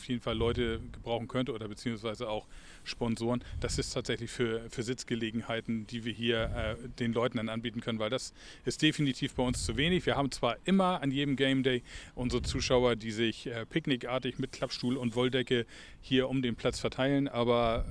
jeden 0.08 0.20
Fall 0.20 0.36
Leute 0.36 0.80
gebrauchen 0.92 1.28
könnte 1.28 1.52
oder 1.52 1.68
beziehungsweise 1.68 2.28
auch 2.28 2.46
Sponsoren. 2.84 3.42
Das 3.60 3.78
ist 3.78 3.90
tatsächlich 3.92 4.30
für, 4.30 4.68
für 4.70 4.82
Sitzgelegenheiten, 4.82 5.86
die 5.86 6.04
wir 6.04 6.12
hier 6.12 6.50
äh, 6.56 6.88
den 6.98 7.12
Leuten 7.12 7.36
dann 7.38 7.48
anbieten 7.48 7.80
können, 7.80 7.98
weil 7.98 8.10
das 8.10 8.32
ist 8.64 8.82
definitiv 8.82 9.34
bei 9.34 9.42
uns 9.42 9.64
zu 9.64 9.76
wenig. 9.76 10.06
Wir 10.06 10.16
haben 10.16 10.30
zwar 10.30 10.56
immer 10.64 11.02
an 11.02 11.10
jedem 11.10 11.36
Game 11.36 11.62
Day 11.62 11.82
unsere 12.14 12.42
Zuschauer, 12.42 12.96
die 12.96 13.10
sich 13.10 13.46
äh, 13.46 13.66
picknickartig 13.66 14.38
mit 14.38 14.52
Klappstuhl 14.52 14.96
und 14.96 15.16
Wolldecke 15.16 15.66
hier 16.00 16.28
um 16.28 16.42
den 16.42 16.56
Platz 16.56 16.78
verteilen, 16.78 17.28
aber 17.28 17.84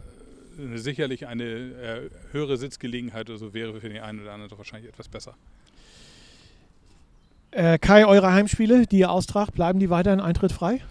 äh, 0.58 0.78
sicherlich 0.78 1.28
eine 1.28 1.44
äh, 1.44 2.10
höhere 2.32 2.58
Sitzgelegenheit 2.58 3.30
oder 3.30 3.40
so 3.40 3.54
wäre 3.54 3.80
für 3.80 3.90
den 3.90 4.02
einen 4.02 4.22
oder 4.22 4.34
anderen 4.34 4.58
wahrscheinlich 4.58 4.90
etwas 4.90 5.10
besser. 5.10 5.36
Äh, 7.52 7.80
Kai, 7.80 8.06
eure 8.06 8.34
Heimspiele, 8.34 8.86
die 8.86 9.00
ihr 9.00 9.12
austragt, 9.12 9.54
bleiben 9.54 9.80
die 9.80 9.90
weiterhin 9.90 10.20
Eintritt 10.20 10.52
frei? 10.52 10.82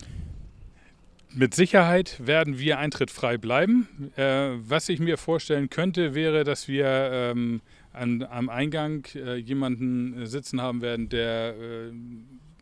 Mit 1.37 1.53
Sicherheit 1.53 2.25
werden 2.25 2.61
wir 2.61 2.79
eintrittfrei 2.79 3.38
bleiben. 3.38 4.12
Äh, 4.14 4.51
was 4.68 4.88
ich 4.88 5.01
mir 5.01 5.18
vorstellen 5.18 5.68
könnte, 5.68 6.14
wäre, 6.14 6.44
dass 6.44 6.68
wir 6.68 6.87
ähm, 6.87 7.61
an, 7.92 8.23
am 8.23 8.49
Eingang 8.49 9.05
äh, 9.16 9.35
jemanden 9.35 10.27
sitzen 10.27 10.61
haben 10.61 10.81
werden, 10.81 11.09
der 11.09 11.57
äh, 11.57 11.92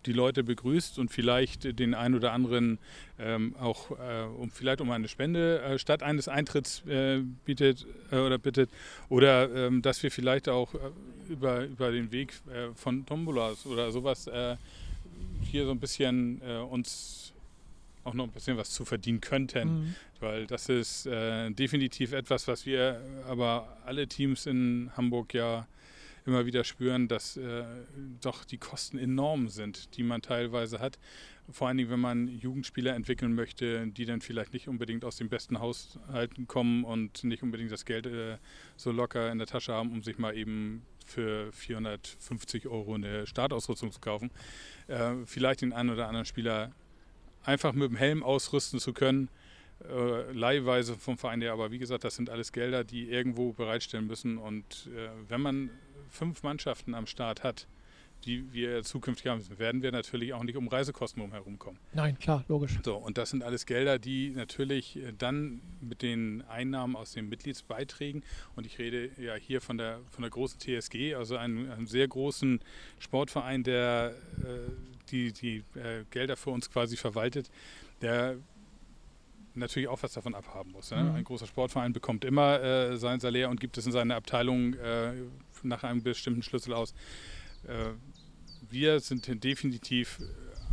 die 0.07 0.15
Leute 0.15 0.43
begrüßt 0.43 0.99
und 0.99 1.11
vielleicht 1.11 1.79
den 1.79 1.93
einen 1.93 2.15
oder 2.15 2.33
anderen 2.33 2.79
ähm, 3.19 3.55
auch 3.61 3.91
äh, 3.91 4.25
um 4.39 4.51
vielleicht 4.51 4.81
um 4.81 4.91
eine 4.91 5.07
Spende 5.07 5.61
äh, 5.61 5.79
statt 5.79 6.03
eines 6.03 6.29
Eintritts 6.29 6.83
äh, 6.87 7.21
bietet 7.45 7.87
äh, 8.11 8.17
oder 8.17 8.39
bittet 8.39 8.71
oder 9.11 9.55
ähm, 9.55 9.83
dass 9.83 10.03
wir 10.03 10.11
vielleicht 10.11 10.49
auch 10.49 10.75
äh, 10.75 10.79
über, 11.29 11.67
über 11.67 11.93
den 11.93 12.11
Weg 12.11 12.33
äh, 12.49 12.75
von 12.75 13.05
Tombolas 13.05 13.67
oder 13.67 13.93
sowas 13.93 14.31
hier 15.43 15.67
so 15.67 15.73
ein 15.73 15.81
bisschen 15.81 16.41
uns 16.71 17.33
auch 18.05 18.15
noch 18.15 18.25
ein 18.25 18.33
bisschen 18.33 18.57
was 18.57 18.71
zu 18.71 18.85
verdienen 18.85 19.21
könnten, 19.21 19.69
mhm. 19.69 19.95
weil 20.21 20.47
das 20.47 20.69
ist 20.69 21.05
definitiv 21.07 22.13
etwas, 22.13 22.49
was 22.49 22.67
wir 22.67 23.01
aber 23.29 23.77
alle 23.85 24.09
Teams 24.09 24.47
in 24.47 24.91
Hamburg 24.97 25.35
ja 25.35 25.67
immer 26.27 26.47
wieder 26.47 26.65
spüren, 26.65 27.09
dass 27.09 27.37
äh, 27.37 27.65
doch 28.21 28.45
die 28.45 28.59
Kosten 28.59 28.99
enorm 28.99 29.49
sind, 29.49 29.97
die 29.97 30.03
man 30.03 30.23
teilweise 30.23 30.79
hat. 30.79 30.99
Vor 31.51 31.69
allen 31.69 31.77
Dingen, 31.77 31.91
wenn 31.91 32.01
man 32.01 32.29
Jugendspieler 32.29 32.95
entwickeln 32.95 33.35
möchte, 33.35 33.87
die 33.89 34.05
dann 34.05 34.21
vielleicht 34.21 34.53
nicht 34.53 34.69
unbedingt 34.69 35.05
aus 35.05 35.17
den 35.17 35.29
besten 35.29 35.59
Haushalten 35.59 36.47
kommen 36.47 36.85
und 36.85 37.25
nicht 37.25 37.43
unbedingt 37.43 37.73
das 37.73 37.85
Geld 37.85 38.07
äh, 38.07 38.39
so 38.77 38.93
locker 38.93 39.31
in 39.33 39.39
der 39.39 39.47
Tasche 39.47 39.73
haben, 39.73 39.91
um 39.93 40.03
sich 40.03 40.19
mal 40.19 40.37
eben 40.37 40.83
für 41.05 41.53
450 41.53 42.69
Euro 42.69 42.95
eine 42.95 43.27
Startausrüstung 43.27 43.91
zu 43.91 44.01
kaufen. 44.01 44.31
Äh, 44.87 45.15
vielleicht 45.27 45.63
den 45.63 45.73
einen 45.73 45.91
oder 45.91 46.07
anderen 46.07 46.27
Spieler 46.27 46.73
einfach 47.45 47.73
mit 47.73 47.91
dem 47.91 47.97
Helm 47.97 48.23
ausrüsten 48.23 48.81
zu 48.81 48.93
können 48.93 49.29
äh, 49.89 50.33
leihweise 50.33 50.95
vom 50.95 51.19
Verein 51.19 51.41
her. 51.41 51.53
Aber 51.53 51.71
wie 51.71 51.79
gesagt, 51.79 52.05
das 52.05 52.15
sind 52.15 52.31
alles 52.31 52.53
Gelder, 52.53 52.85
die 52.85 53.11
irgendwo 53.11 53.53
bereitstellen 53.53 54.07
müssen. 54.07 54.39
Und 54.39 54.89
äh, 54.95 55.09
wenn 55.29 55.41
man 55.41 55.71
fünf 56.09 56.43
Mannschaften 56.43 56.95
am 56.95 57.07
Start 57.07 57.43
hat, 57.43 57.67
die 58.25 58.53
wir 58.53 58.85
zukünftig 58.85 59.27
haben, 59.27 59.43
werden 59.59 59.83
wir 59.83 59.91
natürlich 59.91 60.33
auch 60.33 60.45
nicht 60.45 60.57
um 60.57 60.69
Reisekosten 60.69 61.29
herumkommen. 61.33 61.81
Nein, 61.93 62.17
klar, 62.19 62.45
logisch. 62.47 62.79
So, 62.85 62.97
und 62.97 63.19
das 63.19 63.31
sind 63.31 63.43
alles 63.43 63.67
Gelder, 63.67 63.99
die 63.99 64.31
natürlich 64.31 64.97
äh, 64.97 65.13
dann 65.17 65.61
mit 65.81 66.03
den 66.03 66.43
Einnahmen 66.43 66.95
aus 66.95 67.13
den 67.13 67.29
Mitgliedsbeiträgen, 67.29 68.23
und 68.55 68.67
ich 68.67 68.79
rede 68.79 69.11
ja 69.21 69.35
hier 69.35 69.61
von 69.61 69.79
der, 69.79 69.99
von 70.11 70.23
der 70.23 70.31
großen 70.31 70.61
TSG, 70.61 71.15
also 71.15 71.37
einem, 71.37 71.71
einem 71.71 71.87
sehr 71.87 72.07
großen 72.07 72.61
Sportverein, 73.01 73.65
der 73.65 74.15
äh, 74.45 74.71
die, 75.13 75.33
die 75.33 75.59
äh, 75.79 76.05
Gelder 76.11 76.37
für 76.37 76.51
uns 76.51 76.71
quasi 76.71 76.97
verwaltet, 76.97 77.51
der 78.01 78.37
natürlich 79.55 79.89
auch 79.89 80.03
was 80.03 80.13
davon 80.13 80.35
abhaben 80.35 80.73
muss. 80.73 80.91
Ne? 80.91 81.03
Mhm. 81.03 81.15
Ein 81.15 81.25
großer 81.25 81.47
Sportverein 81.47 81.93
bekommt 81.93 82.25
immer 82.25 82.61
äh, 82.61 82.97
sein 82.97 83.21
Salär 83.21 83.51
und 83.51 83.61
gibt 83.61 83.79
es 83.79 83.87
in 83.87 83.93
seiner 83.93 84.17
Abteilung 84.17 84.75
äh, 84.75 85.13
nach 85.63 85.85
einem 85.85 86.03
bestimmten 86.03 86.43
Schlüssel 86.43 86.73
aus. 86.73 86.95
Äh, 87.65 87.93
wir 88.71 89.01
sind 89.01 89.45
definitiv 89.45 90.21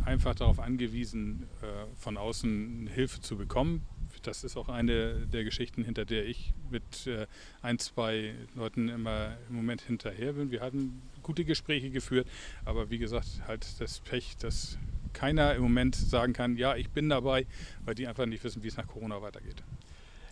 einfach 0.04 0.34
darauf 0.34 0.58
angewiesen, 0.58 1.46
äh, 1.62 1.66
von 1.96 2.16
außen 2.16 2.86
Hilfe 2.86 3.20
zu 3.20 3.36
bekommen. 3.36 3.86
Das 4.22 4.44
ist 4.44 4.56
auch 4.56 4.68
eine 4.68 5.26
der 5.26 5.44
Geschichten, 5.44 5.84
hinter 5.84 6.04
der 6.04 6.26
ich 6.26 6.52
mit 6.70 7.06
äh, 7.06 7.26
ein, 7.62 7.78
zwei 7.78 8.34
Leuten 8.54 8.88
immer 8.88 9.36
im 9.48 9.56
Moment 9.56 9.82
hinterher 9.82 10.34
bin. 10.34 10.50
Wir 10.50 10.60
hatten 10.60 11.02
gute 11.22 11.44
Gespräche 11.44 11.90
geführt, 11.90 12.26
aber 12.64 12.90
wie 12.90 12.98
gesagt, 12.98 13.28
halt 13.46 13.80
das 13.80 14.00
Pech, 14.00 14.36
dass 14.38 14.78
keiner 15.12 15.54
im 15.54 15.62
Moment 15.62 15.96
sagen 15.96 16.32
kann, 16.32 16.56
ja, 16.56 16.76
ich 16.76 16.90
bin 16.90 17.08
dabei, 17.08 17.46
weil 17.84 17.94
die 17.94 18.06
einfach 18.06 18.26
nicht 18.26 18.44
wissen, 18.44 18.62
wie 18.62 18.68
es 18.68 18.76
nach 18.76 18.86
Corona 18.86 19.22
weitergeht. 19.22 19.62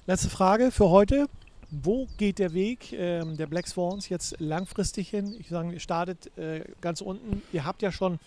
Letzte 0.06 0.30
Frage 0.30 0.70
für 0.70 0.88
heute. 0.88 1.26
Wo 1.70 2.06
geht 2.16 2.38
der 2.38 2.54
Weg 2.54 2.94
ähm, 2.94 3.36
der 3.36 3.46
Black 3.46 3.68
Swans 3.68 4.08
jetzt 4.08 4.40
langfristig 4.40 5.10
hin? 5.10 5.36
Ich 5.38 5.48
sage, 5.48 5.70
ihr 5.70 5.80
startet 5.80 6.36
äh, 6.38 6.64
ganz 6.80 7.02
unten. 7.02 7.42
Ihr 7.52 7.66
habt 7.66 7.82
ja 7.82 7.92
schon 7.92 8.18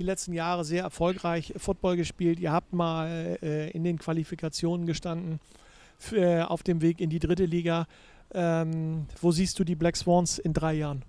die 0.00 0.06
letzten 0.06 0.32
Jahre 0.32 0.64
sehr 0.64 0.82
erfolgreich 0.82 1.52
Football 1.56 1.96
gespielt. 1.96 2.40
Ihr 2.40 2.52
habt 2.52 2.72
mal 2.72 3.38
äh, 3.42 3.70
in 3.70 3.84
den 3.84 3.98
Qualifikationen 3.98 4.86
gestanden 4.86 5.40
für, 5.98 6.16
äh, 6.16 6.42
auf 6.42 6.62
dem 6.62 6.80
Weg 6.80 7.00
in 7.00 7.10
die 7.10 7.18
dritte 7.18 7.44
Liga. 7.44 7.86
Ähm, 8.32 9.06
wo 9.20 9.30
siehst 9.30 9.58
du 9.58 9.64
die 9.64 9.74
Black 9.74 9.96
Swans 9.96 10.38
in 10.38 10.54
drei 10.54 10.74
Jahren? 10.74 11.04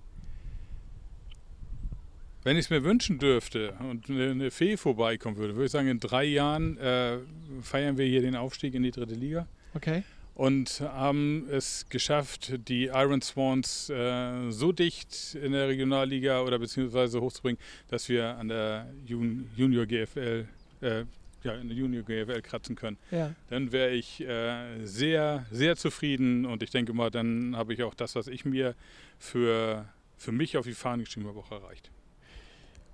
Wenn 2.43 2.58
ich 2.58 2.65
es 2.65 2.69
mir 2.69 2.84
wünschen 2.84 3.17
dürfte 3.17 3.75
und 3.80 4.10
eine 4.10 4.51
Fee 4.51 4.75
vorbeikommen 4.75 5.38
würde, 5.38 5.56
würde 5.56 5.65
ich 5.65 5.71
sagen, 5.71 5.88
in 5.88 5.99
drei 5.99 6.25
Jahren 6.25 6.77
äh, 6.77 7.19
feiern 7.62 7.97
wir 7.97 8.06
hier 8.08 8.21
den 8.21 8.36
Aufstieg 8.36 8.73
in 8.73 8.84
die 8.84 8.91
dritte 8.91 9.13
Liga. 9.13 9.47
Okay. 9.73 10.04
Und 10.41 10.82
haben 10.82 11.47
es 11.51 11.86
geschafft, 11.88 12.67
die 12.67 12.86
Iron 12.86 13.21
Swans 13.21 13.91
äh, 13.91 14.49
so 14.49 14.71
dicht 14.71 15.36
in 15.36 15.51
der 15.51 15.67
Regionalliga 15.67 16.41
oder 16.41 16.58
beziehungsweise 16.58 17.21
hochzubringen, 17.21 17.60
dass 17.89 18.10
wir 18.10 18.39
an 18.39 18.47
der 18.47 18.88
Jun 19.06 19.47
Junior 19.56 19.86
GFL 19.86 20.47
äh, 20.82 21.04
ja, 21.43 21.54
in 21.54 21.67
der 21.67 21.77
Junior 21.77 22.01
GFL 22.01 22.41
kratzen 22.41 22.75
können, 22.75 22.97
ja. 23.12 23.36
dann 23.51 23.71
wäre 23.71 23.91
ich 23.91 24.19
äh, 24.21 24.84
sehr, 24.84 25.45
sehr 25.51 25.75
zufrieden 25.75 26.47
und 26.47 26.63
ich 26.63 26.71
denke 26.71 26.91
mal, 26.93 27.12
dann 27.12 27.56
habe 27.56 27.75
ich 27.75 27.84
auch 27.84 27.93
das, 27.93 28.15
was 28.15 28.25
ich 28.25 28.43
mir 28.43 28.73
für, 29.19 29.86
für 30.17 30.32
mich 30.32 30.58
auf 30.58 30.65
die 30.65 30.73
Fahnen 30.73 31.06
geschrieben 31.06 31.27
habe, 31.27 31.38
auch 31.38 31.51
erreicht. 31.51 31.91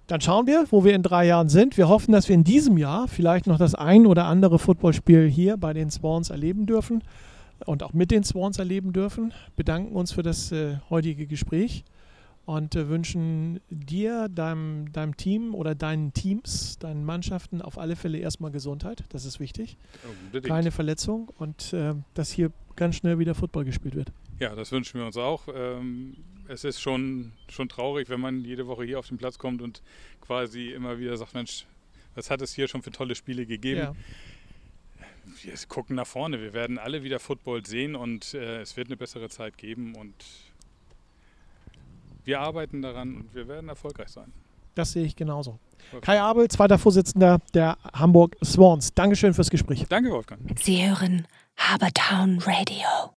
Dann 0.08 0.20
schauen 0.20 0.48
wir, 0.48 0.66
wo 0.70 0.84
wir 0.84 0.94
in 0.94 1.04
drei 1.04 1.26
Jahren 1.26 1.48
sind. 1.48 1.78
Wir 1.78 1.88
hoffen, 1.88 2.12
dass 2.12 2.28
wir 2.28 2.36
in 2.36 2.44
diesem 2.44 2.78
Jahr 2.78 3.08
vielleicht 3.08 3.48
noch 3.48 3.58
das 3.58 3.74
ein 3.74 4.06
oder 4.06 4.26
andere 4.26 4.60
Footballspiel 4.60 5.30
hier 5.30 5.56
bei 5.56 5.72
den 5.72 5.90
Swans 5.90 6.30
erleben 6.30 6.66
dürfen 6.66 7.04
und 7.66 7.84
auch 7.84 7.94
mit 7.94 8.12
den 8.12 8.24
Swans 8.24 8.60
erleben 8.60 8.94
dürfen. 8.94 9.34
Bedanken 9.56 9.96
uns 9.96 10.12
für 10.12 10.24
das 10.24 10.52
äh, 10.52 10.78
heutige 10.90 11.28
Gespräch 11.28 11.84
und 12.46 12.76
äh, 12.76 12.88
wünschen 12.88 13.60
dir, 13.70 14.30
deinem, 14.30 14.92
deinem 14.94 15.18
Team 15.18 15.54
oder 15.54 15.76
deinen 15.76 16.14
Teams, 16.14 16.80
deinen 16.80 17.04
Mannschaften 17.04 17.62
auf 17.62 17.78
alle 17.78 17.96
Fälle 17.96 18.20
erstmal 18.20 18.52
Gesundheit. 18.52 19.04
Das 19.10 19.26
ist 19.26 19.40
wichtig. 19.40 19.78
Unbedingt. 20.24 20.46
Keine 20.46 20.72
Verletzung 20.72 21.30
und 21.38 21.74
äh, 21.74 21.94
dass 22.14 22.32
hier 22.32 22.52
ganz 22.78 22.96
schnell 22.96 23.20
wieder 23.20 23.36
Football 23.36 23.66
gespielt 23.66 23.96
wird. 23.96 24.14
Ja, 24.40 24.56
das 24.56 24.72
wünschen 24.72 25.00
wir 25.00 25.06
uns 25.06 25.18
auch. 25.18 25.48
Ähm, 25.54 26.16
es 26.48 26.64
ist 26.64 26.80
schon, 26.80 27.34
schon 27.50 27.68
traurig, 27.68 28.10
wenn 28.10 28.22
man 28.22 28.46
jede 28.46 28.66
Woche 28.68 28.86
hier 28.86 29.00
auf 29.00 29.08
den 29.08 29.18
Platz 29.18 29.38
kommt 29.38 29.62
und 29.62 29.82
quasi 30.22 30.70
immer 30.70 31.00
wieder 31.00 31.18
sagt, 31.18 31.34
Mensch, 31.34 31.66
was 32.16 32.30
hat 32.30 32.42
es 32.42 32.54
hier 32.54 32.68
schon 32.68 32.82
für 32.82 32.92
tolle 32.92 33.16
Spiele 33.16 33.46
gegeben? 33.46 33.80
Ja. 33.82 33.96
Wir 35.42 35.54
gucken 35.68 35.96
nach 35.96 36.08
vorne. 36.08 36.42
Wir 36.42 36.54
werden 36.54 36.78
alle 36.78 37.04
wieder 37.04 37.20
Football 37.20 37.66
sehen 37.66 37.96
und 37.96 38.34
äh, 38.34 38.62
es 38.62 38.78
wird 38.78 38.88
eine 38.88 38.98
bessere 38.98 39.30
Zeit 39.30 39.58
geben 39.58 39.96
und 39.96 40.14
wir 42.24 42.42
arbeiten 42.42 42.82
daran 42.82 43.16
und 43.16 43.36
wir 43.36 43.48
werden 43.48 43.70
erfolgreich 43.70 44.10
sein. 44.10 44.32
Das 44.76 44.92
sehe 44.92 45.06
ich 45.06 45.16
genauso. 45.16 45.60
Wolfgang. 45.92 46.04
Kai 46.04 46.22
Abel, 46.22 46.48
zweiter 46.50 46.78
Vorsitzender 46.78 47.40
der 47.54 47.78
Hamburg 47.94 48.36
Swans. 48.44 48.94
Dankeschön 48.94 49.34
fürs 49.34 49.50
Gespräch. 49.50 49.86
Danke, 49.90 50.12
Wolfgang. 50.12 50.42
Sie 50.60 50.88
hören 50.88 51.26
Habertown 51.58 52.40
Radio. 52.40 53.14